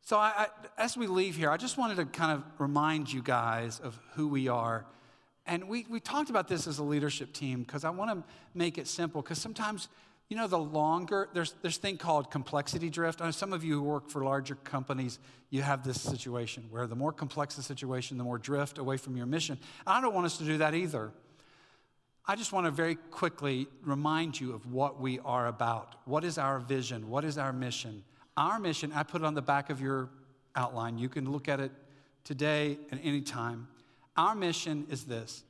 So, 0.00 0.16
I, 0.16 0.32
I, 0.36 0.46
as 0.82 0.96
we 0.96 1.06
leave 1.06 1.36
here, 1.36 1.50
I 1.50 1.56
just 1.56 1.78
wanted 1.78 1.96
to 1.96 2.06
kind 2.06 2.32
of 2.32 2.42
remind 2.58 3.12
you 3.12 3.22
guys 3.22 3.78
of 3.78 3.98
who 4.14 4.26
we 4.26 4.48
are. 4.48 4.84
And 5.46 5.68
we, 5.68 5.86
we 5.88 6.00
talked 6.00 6.30
about 6.30 6.48
this 6.48 6.66
as 6.66 6.78
a 6.78 6.82
leadership 6.82 7.32
team 7.32 7.62
because 7.62 7.84
I 7.84 7.90
want 7.90 8.10
to 8.10 8.24
make 8.54 8.78
it 8.78 8.88
simple 8.88 9.22
because 9.22 9.38
sometimes, 9.38 9.88
you 10.28 10.36
know, 10.36 10.46
the 10.46 10.58
longer, 10.58 11.28
there's 11.34 11.54
this 11.62 11.76
thing 11.76 11.98
called 11.98 12.30
complexity 12.30 12.90
drift. 12.90 13.20
I 13.20 13.26
know 13.26 13.30
some 13.32 13.52
of 13.52 13.62
you 13.62 13.74
who 13.74 13.82
work 13.82 14.08
for 14.08 14.24
larger 14.24 14.54
companies, 14.56 15.18
you 15.50 15.62
have 15.62 15.84
this 15.84 16.00
situation 16.00 16.66
where 16.70 16.86
the 16.86 16.96
more 16.96 17.12
complex 17.12 17.54
the 17.54 17.62
situation, 17.62 18.18
the 18.18 18.24
more 18.24 18.38
drift 18.38 18.78
away 18.78 18.96
from 18.96 19.16
your 19.16 19.26
mission. 19.26 19.58
I 19.86 20.00
don't 20.00 20.14
want 20.14 20.26
us 20.26 20.38
to 20.38 20.44
do 20.44 20.58
that 20.58 20.74
either. 20.74 21.12
I 22.26 22.36
just 22.36 22.52
want 22.52 22.66
to 22.66 22.70
very 22.70 22.94
quickly 22.94 23.66
remind 23.82 24.40
you 24.40 24.54
of 24.54 24.72
what 24.72 25.00
we 25.00 25.18
are 25.20 25.48
about. 25.48 25.96
What 26.04 26.24
is 26.24 26.38
our 26.38 26.60
vision? 26.60 27.08
What 27.08 27.24
is 27.24 27.36
our 27.36 27.52
mission? 27.52 28.04
Our 28.36 28.60
mission, 28.60 28.92
I 28.94 29.02
put 29.02 29.22
it 29.22 29.24
on 29.24 29.34
the 29.34 29.42
back 29.42 29.70
of 29.70 29.80
your 29.80 30.08
outline. 30.54 30.98
You 30.98 31.08
can 31.08 31.30
look 31.30 31.48
at 31.48 31.58
it 31.58 31.72
today 32.24 32.78
and 32.90 33.00
anytime. 33.02 33.66
Our 34.16 34.34
mission 34.34 34.86
is 34.88 35.04
this 35.04 35.42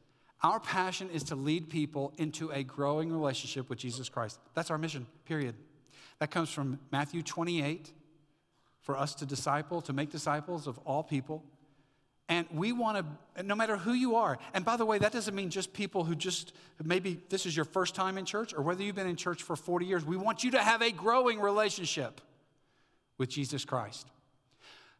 our 0.42 0.58
passion 0.58 1.08
is 1.10 1.22
to 1.24 1.36
lead 1.36 1.70
people 1.70 2.12
into 2.18 2.50
a 2.50 2.64
growing 2.64 3.12
relationship 3.12 3.68
with 3.68 3.78
Jesus 3.78 4.08
Christ. 4.08 4.40
That's 4.54 4.70
our 4.70 4.78
mission, 4.78 5.06
period. 5.24 5.54
That 6.18 6.30
comes 6.30 6.50
from 6.50 6.80
Matthew 6.90 7.22
28 7.22 7.92
for 8.80 8.96
us 8.96 9.14
to 9.16 9.26
disciple, 9.26 9.80
to 9.82 9.92
make 9.92 10.10
disciples 10.10 10.66
of 10.66 10.78
all 10.78 11.04
people. 11.04 11.44
And 12.28 12.46
we 12.52 12.72
want 12.72 13.04
to, 13.36 13.42
no 13.42 13.54
matter 13.54 13.76
who 13.76 13.92
you 13.92 14.16
are, 14.16 14.38
and 14.54 14.64
by 14.64 14.76
the 14.76 14.86
way, 14.86 14.98
that 14.98 15.12
doesn't 15.12 15.34
mean 15.34 15.50
just 15.50 15.72
people 15.72 16.04
who 16.04 16.14
just, 16.14 16.52
maybe 16.82 17.20
this 17.28 17.46
is 17.46 17.54
your 17.54 17.64
first 17.64 17.94
time 17.94 18.16
in 18.16 18.24
church 18.24 18.54
or 18.54 18.62
whether 18.62 18.82
you've 18.82 18.96
been 18.96 19.08
in 19.08 19.16
church 19.16 19.42
for 19.42 19.56
40 19.56 19.86
years, 19.86 20.04
we 20.04 20.16
want 20.16 20.44
you 20.44 20.52
to 20.52 20.62
have 20.62 20.82
a 20.82 20.90
growing 20.90 21.40
relationship 21.40 22.20
with 23.18 23.28
Jesus 23.28 23.64
Christ. 23.64 24.06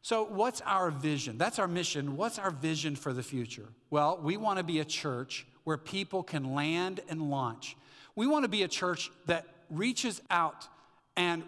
So, 0.05 0.25
what's 0.25 0.61
our 0.63 0.91
vision? 0.91 1.39
That's 1.39 1.61
our 1.61 1.69
mission. 1.69 2.17
What's 2.17 2.39
our 2.39 2.51
vision 2.51 2.97
for 2.97 3.13
the 3.13 3.23
future? 3.23 3.69
Well, 3.89 4.19
we 4.21 4.37
want 4.37 4.59
to 4.59 4.65
be 4.65 4.81
a 4.81 4.85
church 4.85 5.47
where 5.63 5.79
people 5.79 6.25
can 6.25 6.55
land 6.55 7.01
and 7.09 7.31
launch. 7.31 7.77
We 8.17 8.27
want 8.27 8.45
to 8.45 8.49
be 8.49 8.65
a 8.65 8.69
church 8.69 9.11
that 9.27 9.47
reaches 9.71 10.21
out 10.29 10.67
and 11.17 11.45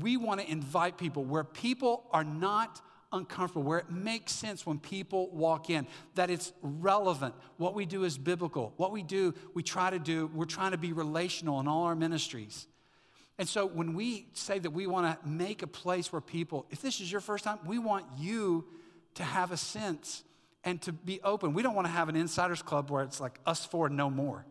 we 0.00 0.16
want 0.16 0.40
to 0.40 0.50
invite 0.50 0.98
people 0.98 1.24
where 1.24 1.44
people 1.44 2.04
are 2.10 2.24
not 2.24 2.80
uncomfortable, 3.12 3.62
where 3.62 3.78
it 3.78 3.90
makes 3.90 4.32
sense 4.32 4.66
when 4.66 4.78
people 4.78 5.30
walk 5.30 5.70
in, 5.70 5.86
that 6.14 6.30
it's 6.30 6.52
relevant. 6.62 7.34
What 7.56 7.74
we 7.74 7.86
do 7.86 8.04
is 8.04 8.18
biblical. 8.18 8.72
What 8.76 8.92
we 8.92 9.02
do, 9.02 9.34
we 9.54 9.62
try 9.62 9.90
to 9.90 9.98
do, 9.98 10.30
we're 10.34 10.44
trying 10.44 10.72
to 10.72 10.78
be 10.78 10.92
relational 10.92 11.60
in 11.60 11.68
all 11.68 11.84
our 11.84 11.96
ministries. 11.96 12.66
And 13.38 13.48
so 13.48 13.66
when 13.66 13.94
we 13.94 14.26
say 14.32 14.58
that 14.58 14.70
we 14.70 14.86
want 14.86 15.22
to 15.22 15.28
make 15.28 15.62
a 15.62 15.66
place 15.66 16.12
where 16.12 16.20
people, 16.20 16.66
if 16.70 16.82
this 16.82 17.00
is 17.00 17.10
your 17.10 17.20
first 17.20 17.44
time, 17.44 17.58
we 17.64 17.78
want 17.78 18.04
you 18.18 18.64
to 19.14 19.22
have 19.22 19.52
a 19.52 19.56
sense 19.56 20.24
and 20.64 20.82
to 20.82 20.92
be 20.92 21.20
open. 21.22 21.54
We 21.54 21.62
don't 21.62 21.74
want 21.74 21.86
to 21.86 21.92
have 21.92 22.08
an 22.08 22.16
insiders 22.16 22.62
club 22.62 22.90
where 22.90 23.04
it's 23.04 23.20
like 23.20 23.38
us 23.46 23.64
four, 23.64 23.88
no 23.88 24.10
more. 24.10 24.44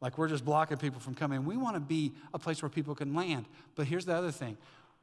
Like 0.00 0.18
we're 0.18 0.28
just 0.28 0.44
blocking 0.44 0.76
people 0.76 1.00
from 1.00 1.14
coming. 1.14 1.44
We 1.44 1.56
want 1.56 1.74
to 1.74 1.80
be 1.80 2.12
a 2.32 2.38
place 2.38 2.62
where 2.62 2.68
people 2.68 2.94
can 2.94 3.14
land. 3.14 3.46
But 3.74 3.86
here's 3.86 4.04
the 4.04 4.14
other 4.14 4.30
thing 4.30 4.56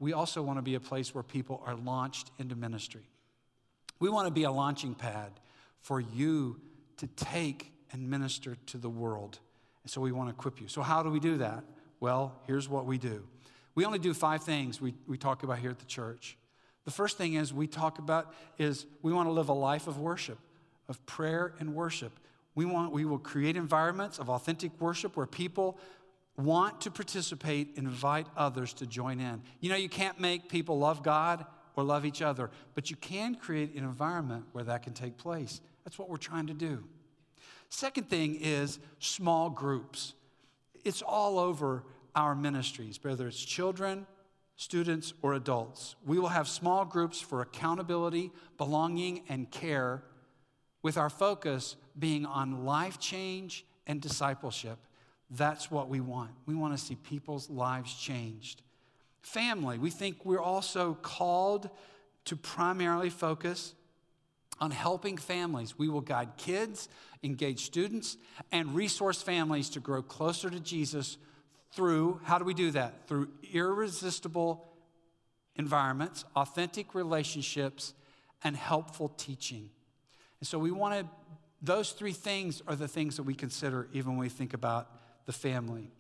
we 0.04 0.12
also 0.12 0.42
want 0.42 0.58
to 0.58 0.62
be 0.62 0.76
a 0.76 0.80
place 0.82 1.16
where 1.16 1.24
people 1.24 1.64
are 1.66 1.76
launched 1.76 2.30
into 2.38 2.56
ministry. 2.56 3.08
We 4.00 4.10
want 4.10 4.28
to 4.28 4.34
be 4.34 4.44
a 4.44 4.52
launching 4.52 4.96
pad 4.96 5.32
for 5.80 6.02
you 6.02 6.60
to 6.98 7.08
take 7.08 7.72
and 7.94 8.10
minister 8.10 8.58
to 8.68 8.78
the 8.78 8.90
world. 8.90 9.40
And 9.84 9.90
so 9.90 10.02
we 10.02 10.12
want 10.12 10.30
to 10.30 10.36
equip 10.36 10.60
you. 10.60 10.68
So, 10.68 10.82
how 10.82 11.04
do 11.04 11.10
we 11.10 11.22
do 11.22 11.38
that? 11.38 11.64
Well, 12.02 12.34
here's 12.48 12.68
what 12.68 12.86
we 12.86 12.98
do. 12.98 13.24
We 13.76 13.86
only 13.86 13.98
do 13.98 14.14
five 14.14 14.44
things 14.44 14.82
we, 14.82 14.94
we 15.08 15.18
talk 15.18 15.44
about 15.44 15.60
here 15.60 15.72
at 15.72 15.80
the 15.80 15.86
church. 15.86 16.38
The 16.84 16.92
first 16.92 17.18
thing 17.18 17.36
is 17.36 17.54
we 17.54 17.68
talk 17.68 17.98
about 17.98 18.34
is 18.58 18.86
we 19.02 19.14
want 19.14 19.30
to 19.30 19.32
live 19.32 19.48
a 19.48 19.54
life 19.54 19.88
of 19.88 20.00
worship, 20.00 20.38
of 20.90 21.04
prayer 21.06 21.54
and 21.60 21.74
worship. 21.74 22.12
We 22.56 22.66
want 22.66 22.92
we 22.92 23.06
will 23.06 23.20
create 23.20 23.56
environments 23.56 24.20
of 24.20 24.30
authentic 24.30 24.72
worship 24.82 25.16
where 25.16 25.26
people 25.26 25.78
want 26.38 26.82
to 26.82 26.92
participate, 26.92 27.74
invite 27.76 28.28
others 28.36 28.74
to 28.74 28.88
join 28.88 29.20
in. 29.20 29.42
You 29.60 29.70
know, 29.70 29.76
you 29.76 29.90
can't 29.90 30.20
make 30.20 30.50
people 30.50 30.80
love 30.80 31.04
God 31.04 31.46
or 31.76 31.84
love 31.84 32.06
each 32.06 32.22
other, 32.22 32.50
but 32.76 32.90
you 32.90 32.96
can 32.96 33.36
create 33.36 33.76
an 33.76 33.84
environment 33.84 34.46
where 34.52 34.64
that 34.64 34.84
can 34.84 34.94
take 34.94 35.18
place. 35.18 35.62
That's 35.84 36.00
what 36.00 36.10
we're 36.10 36.18
trying 36.18 36.48
to 36.48 36.54
do. 36.54 36.84
Second 37.70 38.10
thing 38.10 38.38
is 38.40 38.80
small 39.00 39.50
groups. 39.50 40.14
It's 40.84 41.02
all 41.02 41.40
over 41.40 41.84
our 42.16 42.36
ministries, 42.36 43.00
whether 43.02 43.28
it's 43.28 43.44
children, 43.44 44.06
students, 44.56 45.14
or 45.22 45.34
adults. 45.34 45.96
We 46.06 46.20
will 46.20 46.30
have 46.30 46.48
small 46.48 46.86
groups 46.86 47.20
for 47.20 47.42
accountability, 47.42 48.32
belonging, 48.58 49.24
and 49.30 49.50
care, 49.50 50.04
with 50.84 50.98
our 50.98 51.10
focus 51.10 51.76
being 51.98 52.26
on 52.26 52.66
life 52.66 53.00
change 53.00 53.66
and 53.88 54.02
discipleship. 54.02 54.78
That's 55.36 55.72
what 55.72 55.90
we 55.90 56.00
want. 56.00 56.32
We 56.46 56.54
want 56.54 56.78
to 56.78 56.84
see 56.84 56.96
people's 56.96 57.50
lives 57.50 57.94
changed. 57.94 58.62
Family, 59.22 59.78
we 59.80 59.90
think 59.90 60.26
we're 60.26 60.42
also 60.42 60.96
called 61.02 61.70
to 62.26 62.36
primarily 62.36 63.10
focus 63.10 63.74
on 64.60 64.72
helping 64.72 65.18
families. 65.18 65.78
We 65.78 65.90
will 65.90 66.02
guide 66.02 66.38
kids, 66.38 66.88
engage 67.24 67.66
students, 67.66 68.18
and 68.52 68.76
resource 68.76 69.22
families 69.22 69.70
to 69.72 69.80
grow 69.80 70.02
closer 70.02 70.50
to 70.50 70.60
Jesus 70.60 71.18
through, 71.72 72.22
how 72.24 72.38
do 72.38 72.46
we 72.46 72.54
do 72.54 72.72
that? 72.72 73.08
Through 73.08 73.30
irresistible 73.52 74.68
environments, 75.56 76.26
authentic 76.36 76.94
relationships, 76.94 77.94
and 78.44 78.56
helpful 78.56 79.10
teaching. 79.10 79.70
And 80.40 80.48
so 80.48 80.60
we 80.60 80.72
want 80.72 81.00
to, 81.00 81.08
those 81.62 81.92
three 81.92 82.12
things 82.12 82.62
are 82.68 82.76
the 82.76 82.88
things 82.88 83.18
that 83.18 83.24
we 83.24 83.34
consider 83.34 83.88
even 83.94 84.12
when 84.12 84.20
we 84.20 84.30
think 84.30 84.54
about 84.54 84.90
the 85.26 85.34
family. 85.34 85.92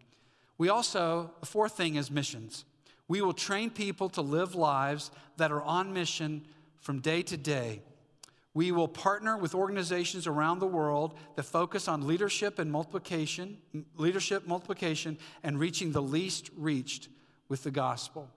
We 0.57 0.69
also, 0.69 1.32
the 1.39 1.45
fourth 1.45 1.74
thing 1.74 1.95
is 1.95 2.11
missions. 2.11 2.65
We 3.07 3.21
will 3.21 3.34
train 3.34 3.69
people 3.69 4.09
to 4.09 4.21
live 4.21 4.55
lives 4.55 5.11
that 5.38 5.51
are 5.51 5.61
on 5.61 5.93
mission 5.93 6.45
from 6.80 6.99
day 6.99 7.21
to 7.24 7.38
day. 7.38 7.82
We 8.53 8.71
will 8.71 8.88
partner 8.88 9.36
with 9.36 9.55
organizations 9.55 10.28
around 10.28 10.59
the 10.59 10.67
world 10.67 11.15
that 11.36 11.43
focus 11.43 11.88
on 11.88 12.05
leadership 12.05 12.59
and 12.59 12.71
multiplication, 12.71 13.57
leadership, 13.97 14.47
multiplication, 14.47 15.17
and 15.41 15.59
reaching 15.59 15.91
the 15.91 16.01
least 16.01 16.51
reached 16.55 17.09
with 17.49 17.63
the 17.63 17.71
gospel. 17.71 18.30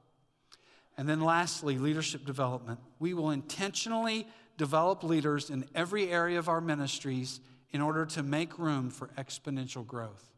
And 0.97 1.07
then 1.07 1.21
lastly, 1.21 1.77
leadership 1.77 2.25
development. 2.25 2.81
We 2.99 3.13
will 3.13 3.31
intentionally 3.31 4.27
develop 4.57 5.03
leaders 5.03 5.51
in 5.51 5.67
every 5.75 6.11
area 6.11 6.39
of 6.39 6.49
our 6.49 6.63
ministries 6.63 7.41
in 7.73 7.83
order 7.83 8.07
to 8.07 8.23
make 8.23 8.59
room 8.59 8.89
for 8.89 9.09
exponential 9.19 9.87
growth. 9.87 10.36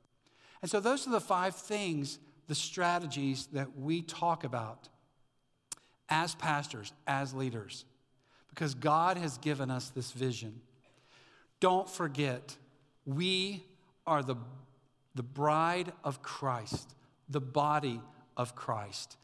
And 0.62 0.70
so, 0.70 0.80
those 0.80 1.06
are 1.06 1.10
the 1.10 1.20
five 1.20 1.54
things, 1.54 2.18
the 2.46 2.54
strategies 2.54 3.46
that 3.52 3.78
we 3.78 4.02
talk 4.02 4.44
about 4.44 4.88
as 6.08 6.34
pastors, 6.34 6.92
as 7.06 7.34
leaders, 7.34 7.84
because 8.50 8.74
God 8.74 9.16
has 9.18 9.38
given 9.38 9.70
us 9.70 9.90
this 9.90 10.10
vision. 10.12 10.60
Don't 11.60 11.88
forget, 11.88 12.56
we 13.04 13.64
are 14.06 14.22
the, 14.22 14.36
the 15.14 15.22
bride 15.22 15.92
of 16.02 16.22
Christ, 16.22 16.94
the 17.28 17.40
body 17.40 18.00
of 18.36 18.54
Christ. 18.54 19.16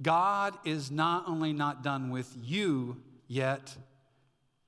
God 0.00 0.56
is 0.64 0.90
not 0.90 1.28
only 1.28 1.52
not 1.52 1.82
done 1.82 2.10
with 2.10 2.34
you 2.42 3.00
yet, 3.28 3.76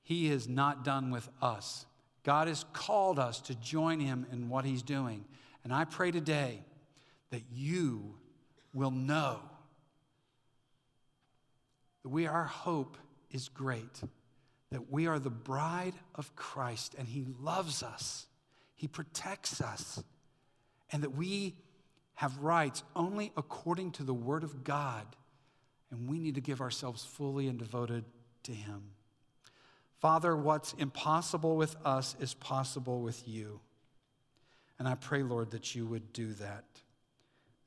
He 0.03 0.29
is 0.29 0.47
not 0.47 0.83
done 0.83 1.11
with 1.11 1.27
us. 1.41 1.85
God 2.23 2.47
has 2.47 2.65
called 2.73 3.19
us 3.19 3.39
to 3.41 3.55
join 3.55 3.99
Him 3.99 4.25
in 4.31 4.49
what 4.49 4.65
He's 4.65 4.81
doing. 4.81 5.25
And 5.65 5.73
I 5.73 5.83
pray 5.83 6.11
today 6.11 6.59
that 7.31 7.41
you 7.51 8.13
will 8.71 8.91
know 8.91 9.39
that 12.03 12.09
we, 12.09 12.27
our 12.27 12.43
hope 12.43 12.97
is 13.31 13.49
great, 13.49 13.99
that 14.71 14.91
we 14.91 15.07
are 15.07 15.17
the 15.17 15.31
bride 15.31 15.95
of 16.13 16.35
Christ 16.35 16.93
and 16.99 17.07
He 17.07 17.25
loves 17.41 17.81
us, 17.81 18.27
He 18.75 18.87
protects 18.87 19.59
us, 19.59 20.03
and 20.91 21.01
that 21.01 21.15
we 21.15 21.55
have 22.13 22.37
rights 22.37 22.83
only 22.95 23.33
according 23.35 23.91
to 23.93 24.03
the 24.03 24.13
Word 24.13 24.43
of 24.43 24.63
God, 24.63 25.07
and 25.89 26.07
we 26.07 26.19
need 26.19 26.35
to 26.35 26.41
give 26.41 26.61
ourselves 26.61 27.03
fully 27.03 27.47
and 27.47 27.57
devoted 27.57 28.05
to 28.43 28.51
Him. 28.51 28.83
Father, 29.99 30.35
what's 30.35 30.73
impossible 30.73 31.57
with 31.57 31.75
us 31.83 32.15
is 32.19 32.35
possible 32.35 33.01
with 33.01 33.27
you. 33.27 33.61
And 34.77 34.87
I 34.87 34.95
pray, 34.95 35.23
Lord, 35.23 35.51
that 35.51 35.73
you 35.75 35.85
would 35.85 36.11
do 36.13 36.33
that, 36.33 36.65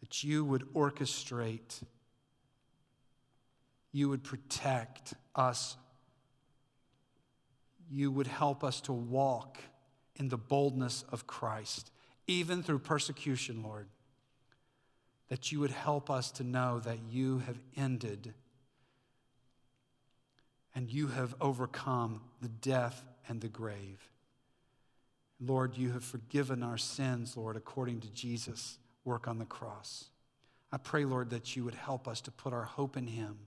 that 0.00 0.22
you 0.22 0.44
would 0.44 0.72
orchestrate, 0.74 1.82
you 3.92 4.08
would 4.08 4.22
protect 4.22 5.14
us, 5.34 5.76
you 7.90 8.10
would 8.10 8.26
help 8.26 8.62
us 8.62 8.80
to 8.82 8.92
walk 8.92 9.58
in 10.16 10.28
the 10.28 10.36
boldness 10.36 11.04
of 11.10 11.26
Christ, 11.26 11.90
even 12.26 12.62
through 12.62 12.80
persecution, 12.80 13.62
Lord. 13.62 13.88
That 15.28 15.52
you 15.52 15.60
would 15.60 15.70
help 15.70 16.10
us 16.10 16.30
to 16.32 16.44
know 16.44 16.80
that 16.80 16.98
you 17.10 17.38
have 17.40 17.58
ended 17.76 18.34
and 20.74 20.90
you 20.90 21.08
have 21.08 21.34
overcome 21.40 22.20
the 22.40 22.48
death 22.48 23.04
and 23.28 23.40
the 23.40 23.48
grave. 23.48 24.08
Lord, 25.40 25.76
you 25.76 25.92
have 25.92 26.04
forgiven 26.04 26.62
our 26.62 26.78
sins, 26.78 27.36
Lord, 27.36 27.56
according 27.56 28.00
to 28.00 28.10
Jesus' 28.10 28.78
work 29.04 29.28
on 29.28 29.38
the 29.38 29.44
cross. 29.44 30.06
I 30.72 30.76
pray, 30.76 31.04
Lord, 31.04 31.30
that 31.30 31.56
you 31.56 31.64
would 31.64 31.74
help 31.74 32.08
us 32.08 32.20
to 32.22 32.30
put 32.30 32.52
our 32.52 32.64
hope 32.64 32.96
in 32.96 33.06
him. 33.06 33.38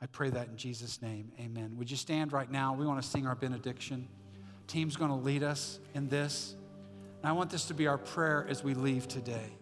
I 0.00 0.06
pray 0.06 0.30
that 0.30 0.48
in 0.48 0.56
Jesus' 0.56 1.00
name. 1.00 1.30
Amen. 1.38 1.76
Would 1.78 1.90
you 1.90 1.96
stand 1.96 2.32
right 2.32 2.50
now? 2.50 2.74
We 2.74 2.86
want 2.86 3.00
to 3.00 3.08
sing 3.08 3.26
our 3.26 3.36
benediction. 3.36 4.08
Team's 4.66 4.96
going 4.96 5.10
to 5.10 5.16
lead 5.16 5.44
us 5.44 5.78
in 5.94 6.08
this. 6.08 6.56
And 7.22 7.28
I 7.28 7.32
want 7.32 7.50
this 7.50 7.66
to 7.66 7.74
be 7.74 7.86
our 7.86 7.98
prayer 7.98 8.44
as 8.48 8.64
we 8.64 8.74
leave 8.74 9.06
today. 9.06 9.52